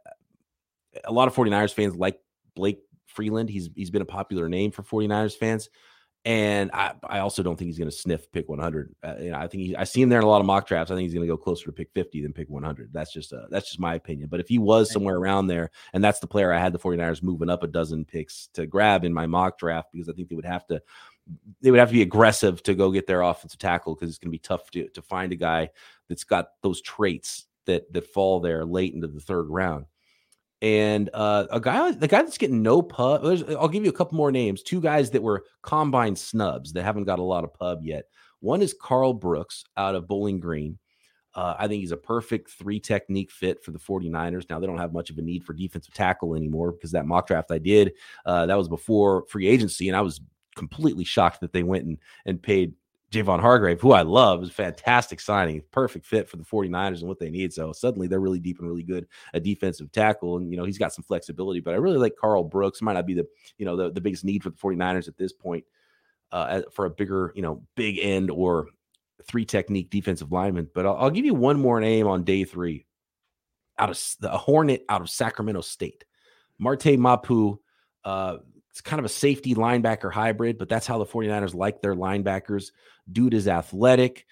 [1.06, 2.20] a lot of 49ers fans like
[2.60, 3.50] Blake Freeland.
[3.50, 5.70] He's he's been a popular name for 49ers fans.
[6.26, 8.94] And I, I also don't think he's going to sniff pick 100.
[9.02, 10.68] Uh, you know, I think he, I see him there in a lot of mock
[10.68, 10.92] drafts.
[10.92, 12.92] I think he's going to go closer to pick 50 than pick 100.
[12.92, 14.28] That's just uh, that's just my opinion.
[14.30, 17.24] But if he was somewhere around there, and that's the player I had the 49ers
[17.24, 20.36] moving up a dozen picks to grab in my mock draft, because I think they
[20.36, 20.82] would have to
[21.62, 24.30] they would have to be aggressive to go get their offensive tackle because it's going
[24.30, 25.70] to be tough to, to find a guy
[26.10, 29.86] that's got those traits that that fall there late into the third round.
[30.62, 33.22] And uh, a guy, the guy that's getting no pub.
[33.24, 34.62] I'll give you a couple more names.
[34.62, 38.06] Two guys that were combine snubs that haven't got a lot of pub yet.
[38.42, 40.78] One is Karl Brooks out of Bowling Green.
[41.36, 44.50] Uh, I think he's a perfect three technique fit for the 49ers.
[44.50, 47.28] Now, they don't have much of a need for defensive tackle anymore because that mock
[47.28, 47.94] draft I did,
[48.26, 49.88] uh, that was before free agency.
[49.88, 50.20] And I was
[50.56, 52.74] completely shocked that they went and, and paid
[53.12, 57.08] Javon Hargrave, who I love, is a fantastic signing, perfect fit for the 49ers and
[57.08, 57.52] what they need.
[57.52, 60.38] So suddenly they're really deep and really good at defensive tackle.
[60.38, 62.82] And, you know, he's got some flexibility, but I really like Karl Brooks.
[62.82, 65.34] Might not be the, you know, the, the biggest need for the 49ers at this
[65.34, 65.64] point
[66.32, 68.68] uh, for a bigger, you know, big end or
[69.24, 70.70] three technique defensive lineman.
[70.74, 72.86] But I'll, I'll give you one more name on day three
[73.80, 76.06] out of the Hornet out of Sacramento State,
[76.60, 77.60] Marte Mapu.
[78.04, 78.38] Uh,
[78.70, 82.72] it's kind of a safety linebacker hybrid, but that's how the 49ers like their linebackers.
[83.12, 84.26] Dude is athletic,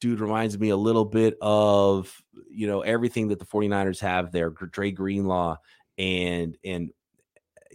[0.00, 4.50] dude reminds me a little bit of you know everything that the 49ers have there
[4.50, 5.56] Dre Greenlaw
[5.96, 6.90] and and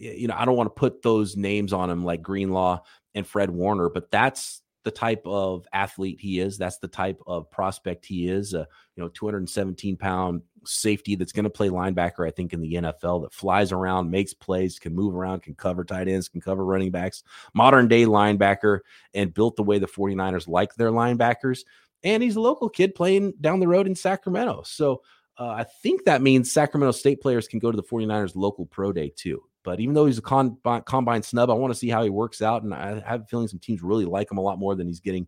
[0.00, 2.80] eh, you know I don't want to put those names on him like Greenlaw
[3.14, 7.50] and Fred Warner but that's the type of athlete he is that's the type of
[7.50, 8.64] prospect he is uh,
[8.96, 13.22] you know 217 pound safety that's going to play linebacker I think in the NFL
[13.22, 16.90] that flies around makes plays can move around can cover tight ends can cover running
[16.90, 18.80] backs modern day linebacker
[19.12, 21.64] and built the way the 49ers like their linebackers
[22.04, 24.62] and he's a local kid playing down the road in Sacramento.
[24.64, 25.02] So
[25.38, 28.92] uh, I think that means Sacramento State players can go to the 49ers local pro
[28.92, 29.42] day too.
[29.64, 32.42] But even though he's a con- combine snub, I want to see how he works
[32.42, 32.62] out.
[32.62, 35.00] And I have a feeling some teams really like him a lot more than he's
[35.00, 35.26] getting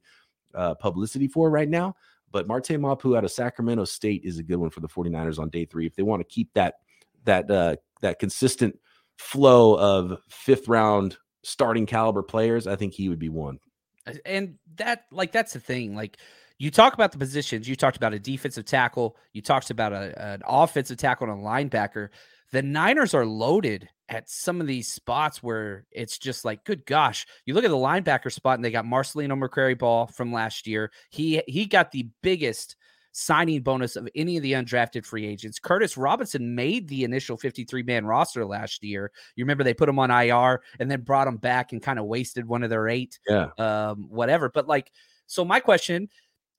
[0.55, 1.97] uh, publicity for right now.
[2.31, 5.49] But Marte Mapu out of Sacramento State is a good one for the 49ers on
[5.49, 5.87] day three.
[5.87, 6.75] If they want to keep that
[7.25, 8.79] that uh, that consistent
[9.17, 13.59] flow of fifth round starting caliber players, I think he would be one.
[14.25, 15.97] And that like that's the thing.
[15.97, 16.19] Like
[16.59, 17.69] you talk about the positions.
[17.69, 19.17] You talked about a defensive tackle.
[19.33, 22.11] You talked about a, an offensive tackle and a linebacker.
[22.53, 27.27] The Niners are loaded at some of these spots where it's just like, good gosh.
[27.45, 30.93] You look at the linebacker spot, and they got Marcelino McCrary Ball from last year.
[31.11, 32.77] He he got the biggest
[33.13, 35.59] signing bonus of any of the undrafted free agents.
[35.59, 39.11] Curtis Robinson made the initial 53 man roster last year.
[39.37, 42.05] You remember they put him on IR and then brought him back and kind of
[42.05, 44.51] wasted one of their eight, yeah, um, whatever.
[44.51, 44.93] But like,
[45.27, 46.09] so my question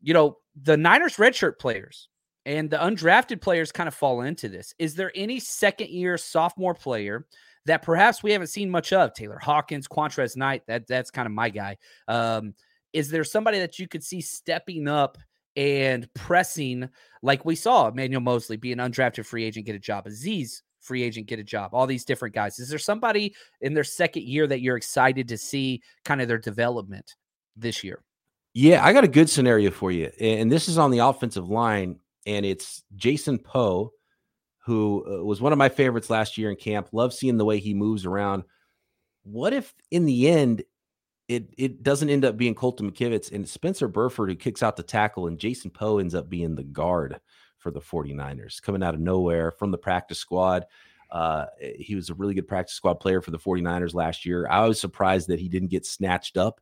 [0.02, 2.10] you know, the Niners redshirt players
[2.47, 4.73] and the undrafted players kind of fall into this.
[4.79, 7.27] Is there any second year sophomore player
[7.65, 9.13] that perhaps we haven't seen much of?
[9.13, 11.75] Taylor Hawkins, Qwuantrezz Knight, that that's kind of my guy.
[12.07, 12.53] Um,
[12.93, 15.17] is there somebody that you could see stepping up
[15.57, 16.88] and pressing
[17.21, 21.03] like we saw Emmanuel Moseley be an undrafted free agent, get a job, Azeez free
[21.03, 22.60] agent, get a job, all these different guys.
[22.60, 26.38] Is there somebody in their second year that you're excited to see kind of their
[26.38, 27.15] development
[27.57, 28.03] this year?
[28.53, 30.12] Yeah, I got a good scenario for you.
[30.21, 33.93] And this is on the offensive line, and it's Jason Poe,
[34.59, 36.89] who uh, was one of my favorites last year in camp.
[36.91, 38.43] Love seeing the way he moves around.
[39.23, 40.63] What if in the end
[41.27, 44.83] it it doesn't end up being Colton McKivitz and Spencer Burford who kicks out the
[44.83, 47.19] tackle and Jason Poe ends up being the guard
[47.57, 50.65] for the 49ers coming out of nowhere from the practice squad.
[51.09, 51.45] Uh,
[51.77, 54.47] he was a really good practice squad player for the 49ers last year.
[54.49, 56.59] I was surprised that he didn't get snatched up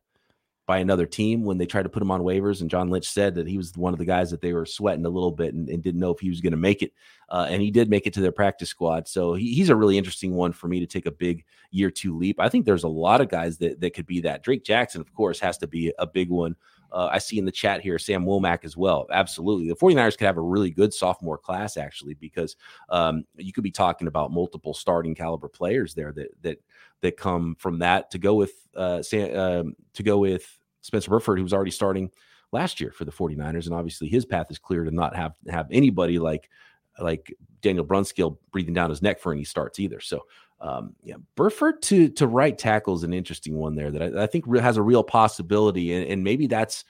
[0.66, 2.60] by another team when they tried to put him on waivers.
[2.60, 5.06] And John Lynch said that he was one of the guys that they were sweating
[5.06, 6.92] a little bit and, and didn't know if he was going to make it.
[7.28, 9.06] Uh, and he did make it to their practice squad.
[9.06, 12.16] So he, he's a really interesting one for me to take a big year two
[12.16, 12.40] leap.
[12.40, 14.42] I think there's a lot of guys that, that could be that.
[14.42, 16.56] Drake Jackson, of course, has to be a big one.
[16.92, 19.06] Uh, I see in the chat here Sam Womack as well.
[19.10, 19.68] Absolutely.
[19.68, 22.56] The 49ers could have a really good sophomore class, actually, because
[22.88, 26.62] um, you could be talking about multiple starting caliber players there that that
[27.06, 29.02] that come from that to go with uh,
[29.34, 32.10] um, to go with Spencer Burford, who was already starting
[32.52, 33.66] last year for the 49ers.
[33.66, 36.50] And obviously his path is clear to not have have anybody like
[36.98, 40.00] like Daniel Brunskill breathing down his neck for any starts either.
[40.00, 40.22] So
[40.60, 44.26] um, yeah, Burford to to right tackle is an interesting one there that I, I
[44.26, 46.84] think has a real possibility, and, and maybe that's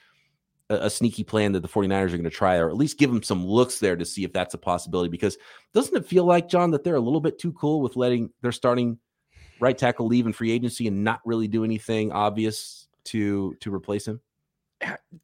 [0.70, 3.10] a, a, sneaky plan that the 49ers are going to try, or at least give
[3.10, 5.08] them some looks there to see if that's a possibility.
[5.08, 5.36] Because
[5.74, 8.52] doesn't it feel like John that they're a little bit too cool with letting their
[8.52, 8.98] starting
[9.60, 14.06] right tackle leave in free agency and not really do anything obvious to to replace
[14.06, 14.20] him?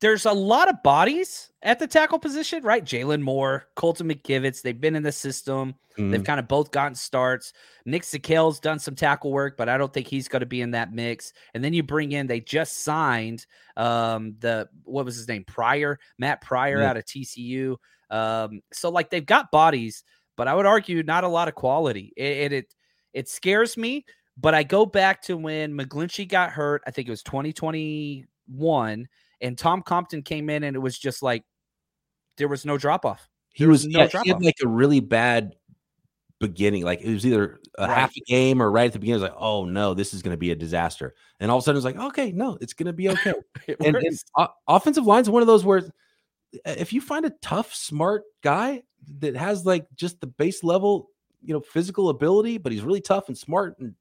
[0.00, 2.82] There's a lot of bodies at the tackle position, right?
[2.82, 5.74] Jaylon Moore, Colton McKivitz, they've been in the system.
[5.98, 6.10] Mm-hmm.
[6.10, 7.52] They've kind of both gotten starts.
[7.84, 10.70] Nick Zakelj done some tackle work, but I don't think he's going to be in
[10.70, 11.34] that mix.
[11.52, 13.44] And then you bring in, they just signed
[13.76, 15.44] um, the, what was his name?
[15.44, 16.88] Pryor, Matt Pryor yeah.
[16.88, 17.76] out of TCU.
[18.10, 20.02] Um, so like they've got bodies,
[20.36, 22.14] but I would argue not a lot of quality.
[22.16, 22.74] It, it,
[23.12, 26.82] it scares me but I go back to when McGlinchey got hurt.
[26.86, 29.08] I think it was 2021,
[29.40, 31.44] and Tom Compton came in, and it was just like
[32.36, 33.28] there was no drop off.
[33.52, 35.54] He was, was no yeah, he had like a really bad
[36.40, 36.84] beginning.
[36.84, 37.96] Like it was either a right.
[37.96, 39.20] half a game or right at the beginning.
[39.20, 41.14] It was like, oh no, this is going to be a disaster.
[41.40, 43.32] And all of a sudden, it's like, okay, no, it's going to be okay.
[43.80, 45.82] and, and uh, offensive lines one of those where
[46.66, 48.82] if you find a tough, smart guy
[49.20, 51.08] that has like just the base level,
[51.42, 53.94] you know, physical ability, but he's really tough and smart and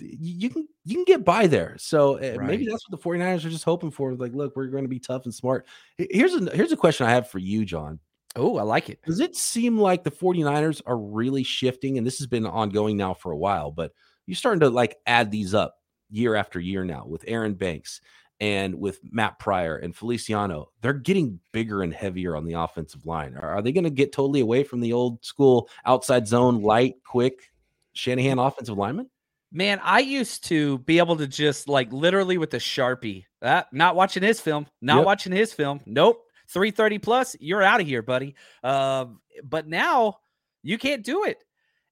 [0.00, 1.76] you can you can get by there.
[1.78, 2.40] So uh, right.
[2.40, 4.14] maybe that's what the 49ers are just hoping for.
[4.14, 5.66] Like, look, we're going to be tough and smart.
[5.98, 8.00] Here's a here's a question I have for you, John.
[8.36, 9.02] Oh, I like it.
[9.04, 11.98] Does it seem like the 49ers are really shifting?
[11.98, 13.92] And this has been ongoing now for a while, but
[14.26, 15.76] you're starting to like add these up
[16.10, 18.00] year after year now with Aaron Banks
[18.40, 20.70] and with Matt Pryor and Feliciano.
[20.80, 23.36] They're getting bigger and heavier on the offensive line.
[23.36, 26.96] Are, are they going to get totally away from the old school outside zone, light,
[27.04, 27.50] quick
[27.92, 29.10] Shanahan offensive lineman?
[29.52, 33.96] Man, I used to be able to just like literally with a sharpie, that not
[33.96, 35.06] watching his film, not yep.
[35.06, 35.80] watching his film.
[35.86, 36.22] Nope.
[36.48, 38.34] 330 plus, you're out of here, buddy.
[38.64, 40.18] Um, but now
[40.62, 41.42] you can't do it.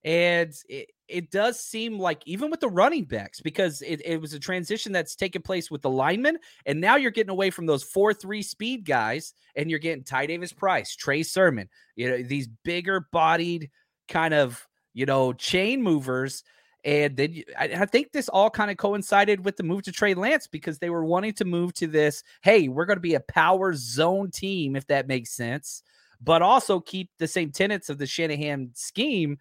[0.04, 4.34] And it, it does seem like even with the running backs, because it, it was
[4.34, 7.82] a transition that's taken place with the linemen, and now you're getting away from those
[7.82, 12.48] four three speed guys, and you're getting Ty Davis Price, Trey Sermon, you know, these
[12.64, 13.70] bigger bodied
[14.08, 16.44] kind of you know chain movers.
[16.88, 20.14] And then I, I think this all kind of coincided with the move to Trey
[20.14, 22.22] Lance because they were wanting to move to this.
[22.40, 25.82] Hey, we're going to be a power zone team, if that makes sense,
[26.20, 29.38] but also keep the same tenets of the Shanahan scheme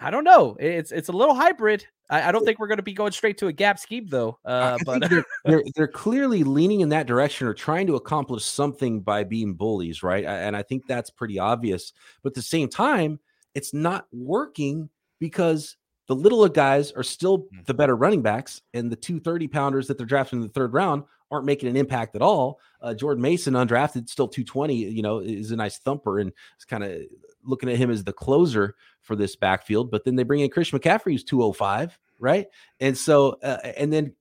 [0.00, 0.56] I don't know.
[0.58, 1.86] It's it's a little hybrid.
[2.10, 4.38] I, I don't think we're going to be going straight to a gap scheme though.
[4.44, 9.00] Uh, but they're, they're, they're clearly leaning in that direction or trying to accomplish something
[9.00, 10.24] by being bullies, right?
[10.24, 11.92] And I think that's pretty obvious.
[12.22, 13.20] But at the same time,
[13.54, 14.88] it's not working
[15.20, 15.76] because
[16.14, 17.64] the littler guys are still mm.
[17.66, 20.72] the better running backs, and the two thirty pounders that they're drafting in the third
[20.72, 22.60] round aren't making an impact at all.
[22.82, 26.84] Uh, Jordan Mason, undrafted, still 220, you know, is a nice thumper and it's kind
[26.84, 27.00] of
[27.42, 29.90] looking at him as the closer for this backfield.
[29.90, 32.46] But then they bring in Chris McCaffrey, who's 205, right?
[32.80, 34.14] And so, uh, and then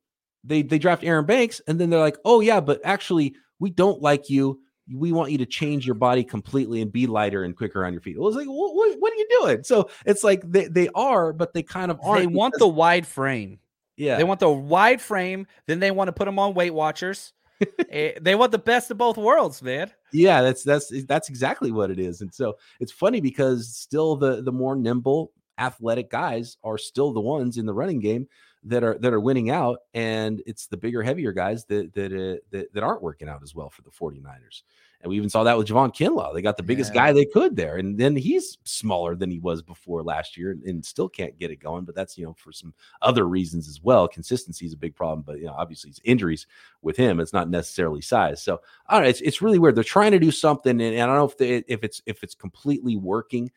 [0.44, 4.02] they they draft Aaron Banks, and then they're like, oh yeah, but actually we don't
[4.02, 4.62] like you.
[4.94, 8.02] We want you to change your body completely and be lighter and quicker on your
[8.02, 8.16] feet.
[8.16, 9.64] It was like, what, what, what, are you doing?
[9.64, 12.20] So it's like they, they are, but they kind of are.
[12.20, 13.60] They want the wide frame.
[13.98, 14.18] Yeah.
[14.18, 15.48] They want the wide frame.
[15.68, 17.34] Then they want to put them on Weight Watchers.
[17.92, 19.92] Eh, they want the best of both worlds, man.
[20.12, 22.22] Yeah, that's that's that's exactly what it is.
[22.22, 27.22] And so it's funny because still the the more nimble athletic guys are still the
[27.22, 28.28] ones in the running game
[28.64, 32.40] that are that are winning out and it's the bigger heavier guys that that uh,
[32.52, 34.64] that, that aren't working out as well for the 49ers
[35.04, 36.34] and we even saw that with Javon Kinlaw.
[36.34, 37.06] They got the biggest yeah.
[37.06, 37.78] guy they could there.
[37.78, 41.52] And then he's smaller than he was before last year and, and, still can't get
[41.52, 41.86] it going.
[41.86, 44.08] But that's, you know, for some other reasons as well.
[44.08, 45.24] Consistency is a big problem.
[45.26, 46.46] But, you know, obviously it's injuries
[46.82, 47.20] with him.
[47.20, 48.44] It's not necessarily size.
[48.44, 49.10] So, I don't know.
[49.10, 49.76] It's, it's really weird.
[49.76, 50.80] They're trying to do something.
[50.80, 53.52] And, and I don't know if, they, if it's if it's completely working.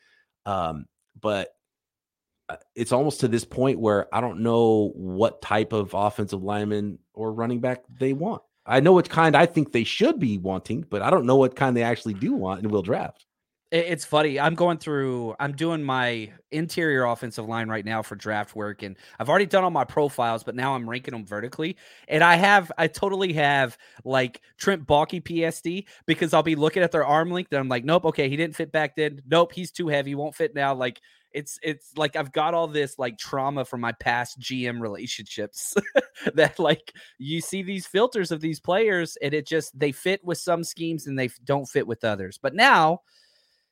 [0.47, 0.87] Um,
[1.21, 1.57] but
[2.49, 6.99] Uh, it's almost to this point where I don't know what type of offensive lineman
[7.15, 8.43] or running back they want.
[8.67, 11.57] I know what kind I think they should be wanting, but I don't know what
[11.57, 13.27] kind they actually do want and will draft.
[13.71, 14.39] It's funny.
[14.39, 18.85] I'm going through, I'm doing my interior offensive line right now for draft work.
[18.85, 21.77] And I've already done all my profiles, but now I'm ranking them vertically.
[22.07, 26.93] And I have, I totally have like Trent Baalke PTSD because I'll be looking at
[26.93, 29.23] their arm length and I'm like, nope, okay, he didn't fit back then.
[29.27, 30.75] Nope, he's too heavy, won't fit now.
[30.75, 31.01] Like,
[31.35, 35.75] it's it's like I've got all this like trauma from my past GM relationships
[36.35, 40.39] that like you see these filters of these players and it just they fit with
[40.39, 42.39] some schemes and they don't fit with others.
[42.41, 43.01] But now,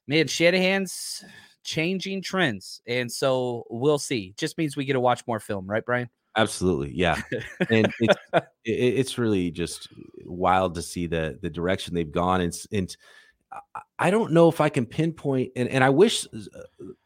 [0.06, 1.24] man, Shanahan's
[1.62, 4.34] changing trends, and so we'll see.
[4.36, 6.10] Just means we get to watch more film, right, Brian?
[6.36, 7.20] Absolutely, yeah.
[7.70, 8.18] and it's
[8.64, 9.88] it's really just
[10.24, 12.40] wild to see the the direction they've gone.
[12.40, 12.96] And, and
[13.98, 16.60] I don't know if I can pinpoint, and, and I wish uh,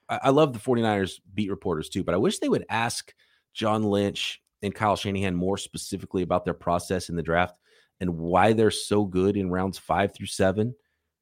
[0.09, 3.13] I love the 49ers beat reporters too, but I wish they would ask
[3.55, 7.59] John Lynch and Kyle Shanahan more specifically about their process in the draft
[8.01, 10.75] and why they're so good in rounds five through seven,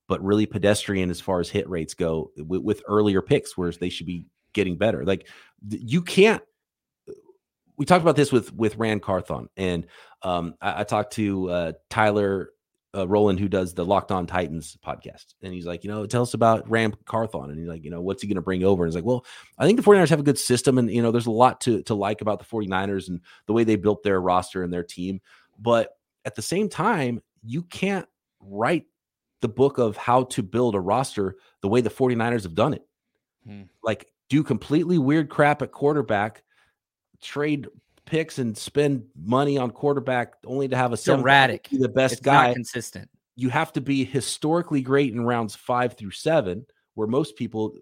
[0.09, 3.89] but really pedestrian as far as hit rates go with, with earlier picks, whereas they
[3.89, 5.05] should be getting better.
[5.05, 5.29] Like
[5.69, 6.43] you can't.
[7.77, 9.87] We talked about this with with Ran Carthon, and
[10.23, 12.51] um, I, I, talked to uh, Tyler
[12.95, 15.35] uh, Roland, who does the Locked On Titans podcast.
[15.43, 17.51] And he's like, you know, tell us about Ran Carthon.
[17.51, 18.85] And he's like, you know, what's he going to bring over?
[18.85, 19.25] And he's like, well,
[19.59, 20.79] I think the 49ers have a good system.
[20.79, 23.65] And, you know, there's a lot to, to like about the 49ers and the way
[23.65, 25.21] they built their roster and their team.
[25.59, 25.91] But
[26.25, 28.07] at the same time, you can't
[28.41, 28.85] write
[29.41, 32.87] the book of how to build a roster the way the 49ers have done it.
[33.47, 33.63] Hmm.
[33.83, 36.43] Like, do completely weird crap at quarterback,
[37.21, 37.67] trade
[38.07, 42.53] picks and spend money on quarterback only to have a erratic, the best it's guy,
[42.53, 43.09] consistent.
[43.37, 47.75] You have to be historically great in rounds five through seven, where most people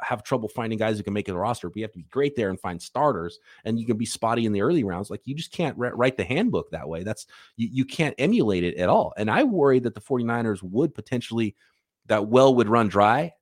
[0.00, 1.68] have trouble finding guys who can make it a roster.
[1.68, 4.46] But you have to be great there and find starters, and you can be spotty
[4.46, 5.10] in the early rounds.
[5.10, 7.02] Like you just can't write the handbook that way.
[7.02, 9.12] That's you, you can't emulate it at all.
[9.16, 11.54] And I worry that the 49ers would potentially
[12.06, 13.32] that well would run dry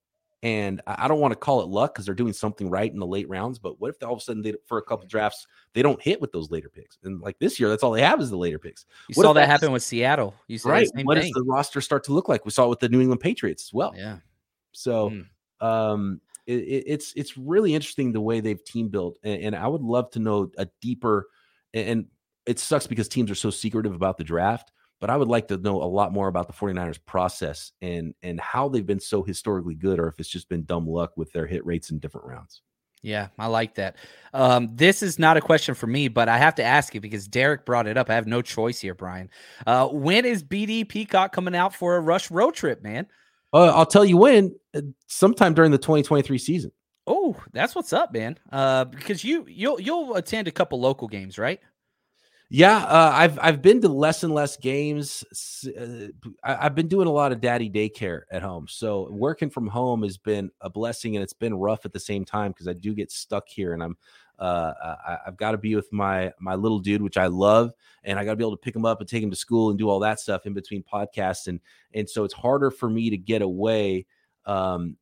[0.42, 3.06] and I don't want to call it luck because they're doing something right in the
[3.06, 3.58] late rounds.
[3.58, 6.20] But what if all of a sudden they, for a couple drafts they don't hit
[6.20, 6.98] with those later picks?
[7.02, 8.86] And like this year, that's all they have is the later picks.
[9.08, 10.34] You what saw that happen with Seattle.
[10.46, 10.88] You saw right.
[11.02, 11.32] What thing.
[11.32, 12.44] does the roster start to look like?
[12.44, 13.92] We saw it with the New England Patriots as well.
[13.96, 14.18] Yeah.
[14.70, 15.26] So mm.
[15.66, 19.82] um, it, it's it's really interesting the way they've team built, and, and I would
[19.82, 21.28] love to know a deeper.
[21.74, 22.06] And
[22.46, 25.56] it sucks because teams are so secretive about the draft but I would like to
[25.56, 29.74] know a lot more about the 49ers process and and how they've been so historically
[29.74, 32.62] good or if it's just been dumb luck with their hit rates in different rounds.
[33.00, 33.94] Yeah, I like that.
[34.34, 37.28] Um, this is not a question for me, but I have to ask it because
[37.28, 38.10] Derek brought it up.
[38.10, 39.30] I have no choice here, Brian.
[39.64, 43.06] Uh, when is BD Peacock coming out for a Rush road trip, man?
[43.52, 44.56] Uh, I'll tell you when.
[44.74, 46.72] uh, Sometime during the 2023 season.
[47.06, 48.36] Oh, that's what's up, man.
[48.50, 51.60] Uh, because you you'll you'll attend a couple local games, right?
[52.50, 55.22] Yeah, uh, I've I've been to less and less games.
[55.66, 56.08] Uh,
[56.42, 60.02] I, I've been doing a lot of daddy daycare at home, so working from home
[60.02, 62.94] has been a blessing, and it's been rough at the same time because I do
[62.94, 63.98] get stuck here, and I'm
[64.38, 64.72] uh,
[65.06, 67.72] I, I've got to be with my my little dude, which I love,
[68.04, 69.68] and I got to be able to pick him up and take him to school
[69.68, 71.60] and do all that stuff in between podcasts, and
[71.92, 74.06] and so it's harder for me to get away.
[74.46, 74.96] Um,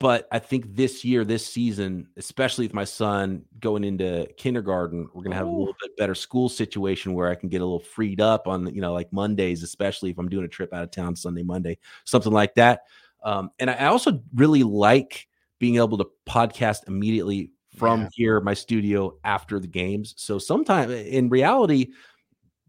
[0.00, 5.22] but I think this year, this season, especially with my son going into kindergarten, we're
[5.24, 8.20] gonna have a little bit better school situation where I can get a little freed
[8.20, 11.16] up on, you know, like Mondays, especially if I'm doing a trip out of town
[11.16, 12.82] Sunday, Monday, something like that.
[13.24, 15.26] Um, and I also really like
[15.58, 18.08] being able to podcast immediately from Yeah.
[18.12, 20.14] here, my studio after the games.
[20.16, 21.88] So sometimes in reality,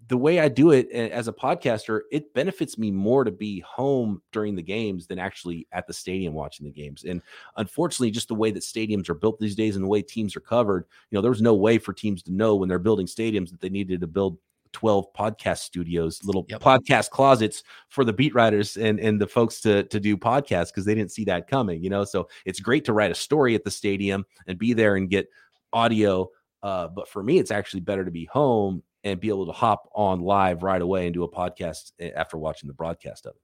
[0.10, 4.22] the way I do it as a podcaster, it benefits me more to be home
[4.32, 7.03] during the games than actually at the stadium watching the games.
[7.03, 7.22] And
[7.57, 10.41] unfortunately, just the way that stadiums are built these days and the way teams are
[10.41, 13.51] covered, you know, there was no way for teams to know when they're building stadiums
[13.51, 14.39] that they needed to build
[14.74, 16.62] 12 podcast studios, little Yep.
[16.62, 20.86] podcast closets for the beat writers and and the folks to to do podcasts because
[20.86, 22.03] they didn't see that coming, you know.
[22.03, 25.28] So it's great to write a story at the stadium and be there and get
[25.72, 26.30] audio
[26.62, 29.89] uh, but for me, it's actually better to be home and be able to hop
[29.93, 33.41] on live right away and do a podcast eh, after watching the broadcast of it.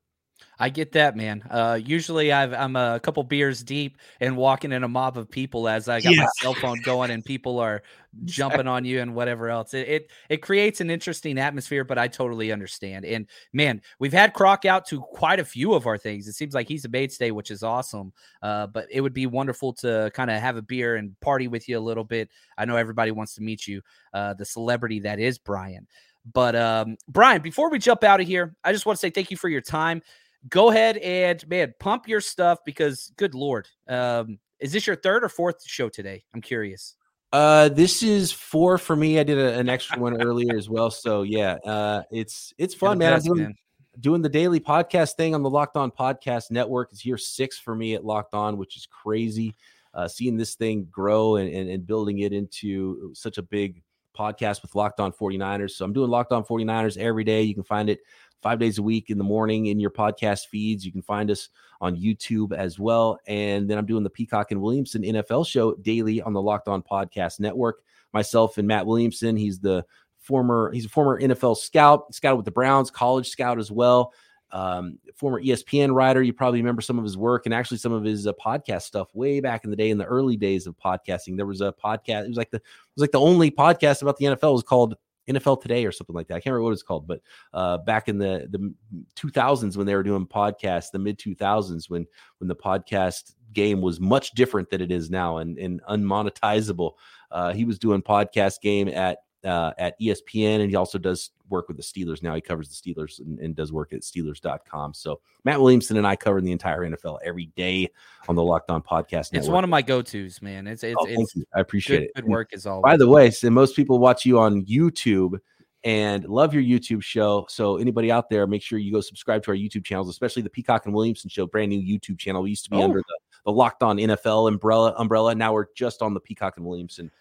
[0.57, 1.43] I get that, man.
[1.49, 5.67] Uh, usually I've, I'm a couple beers deep and walking in a mob of people
[5.67, 6.27] as I got my Yeah.
[6.39, 7.83] cell phone going and people are
[8.23, 9.73] jumping on you and whatever else.
[9.73, 13.03] It, it it creates an interesting atmosphere, but I totally understand.
[13.03, 16.27] And man, we've had Croc out to quite a few of our things.
[16.27, 18.13] It seems like he's a mainstay, which is awesome.
[18.41, 21.67] Uh, but it would be wonderful to kind of have a beer and party with
[21.67, 22.29] you a little bit.
[22.57, 23.81] I know everybody wants to meet you,
[24.13, 25.85] uh, the celebrity that is Brian.
[26.33, 29.29] But um, Brian, before we jump out of here, I just want to say thank
[29.29, 30.01] you for your time
[30.49, 35.23] go ahead and man pump your stuff because good lord um is this your third
[35.23, 36.95] or fourth show today i'm curious
[37.33, 39.19] Uh, this is four for me.
[39.19, 40.89] I did a, an extra one earlier as well.
[40.89, 43.11] So yeah, uh, it's it's fun, man.
[43.11, 43.55] I'm best, doing,
[43.99, 46.89] doing the daily podcast thing on the Locked On Podcast Network.
[46.93, 49.53] It's year six for me at Locked On, which is crazy.
[49.93, 53.81] Uh, seeing this thing grow and, and, and building it into such a big
[54.15, 55.71] podcast with Locked On 49ers.
[55.71, 57.41] So I'm doing Locked On 49ers every day.
[57.43, 57.99] You can find it
[58.41, 60.85] five days a week in the morning in your podcast feeds.
[60.85, 61.49] You can find us
[61.81, 63.19] on YouTube as well.
[63.27, 66.81] And then I'm doing the Peacock and Williamson NFL show daily on the Locked On
[66.81, 67.81] Podcast Network.
[68.13, 69.35] Myself and Matt Williamson.
[69.35, 69.85] He's the
[70.19, 74.13] former, he's a former NFL scout, scouted with the Browns, college scout as well.
[74.55, 76.23] Um, former ESPN writer.
[76.23, 79.13] You probably remember some of his work and actually some of his uh, podcast stuff
[79.13, 81.35] way back in the day, in the early days of podcasting.
[81.35, 82.23] There was a podcast.
[82.23, 82.63] It was like the it
[82.95, 84.53] was like the only podcast about the NFL.
[84.53, 84.95] Was called
[85.27, 86.35] NFL Today or something like that.
[86.35, 87.19] I can't remember what it's called, but
[87.53, 88.73] uh, back in the the
[89.17, 92.05] 2000s when they were doing podcasts, the mid 2000s when
[92.37, 96.93] when the podcast game was much different than it is now and and unmonetizable.
[97.29, 101.67] Uh, he was doing podcast game at uh, at ESPN, and he also does work
[101.67, 102.33] with the Steelers now.
[102.35, 104.93] He covers the Steelers and, and does work at Steelers.com.
[104.93, 107.89] So Matt Williamson and I cover the entire NFL every day
[108.27, 109.35] on the Locked On Podcast Network.
[109.35, 111.35] it's one of my go-to's man it's it's, Oh, it's.
[111.55, 112.15] I appreciate good, it.
[112.15, 115.39] good work as always By the way, so most people watch you on YouTube
[115.83, 117.45] and love your YouTube show.
[117.47, 120.49] So anybody out there, make sure you go subscribe to our YouTube channels, especially the
[120.49, 122.41] Peacock and Williamson show, brand new YouTube channel.
[122.41, 122.81] We used to be Oh.
[122.85, 123.15] under the,
[123.45, 125.35] the Locked On NFL umbrella umbrella.
[125.35, 127.11] Now we're just on the Peacock and Williamson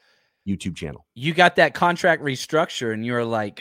[0.47, 1.07] YouTube channel.
[1.15, 3.61] you got that contract restructure and you're like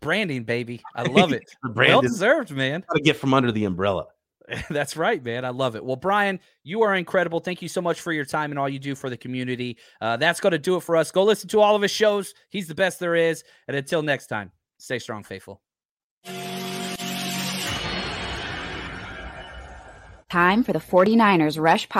[0.00, 1.42] branding baby i love it
[1.74, 4.06] well deserved man got to get from under the umbrella.
[4.70, 5.44] That's right, man.
[5.44, 5.84] I love it.
[5.84, 7.40] Well, Brian, you are incredible.
[7.40, 9.78] Thank you so much for your time and all you do for the community.
[10.00, 11.10] Uh, that's going to do it for us.
[11.10, 12.34] Go listen to all of his shows.
[12.50, 13.44] He's the best there is.
[13.68, 15.62] And until next time, stay strong, faithful.
[20.28, 21.88] Time for the 49ers Rush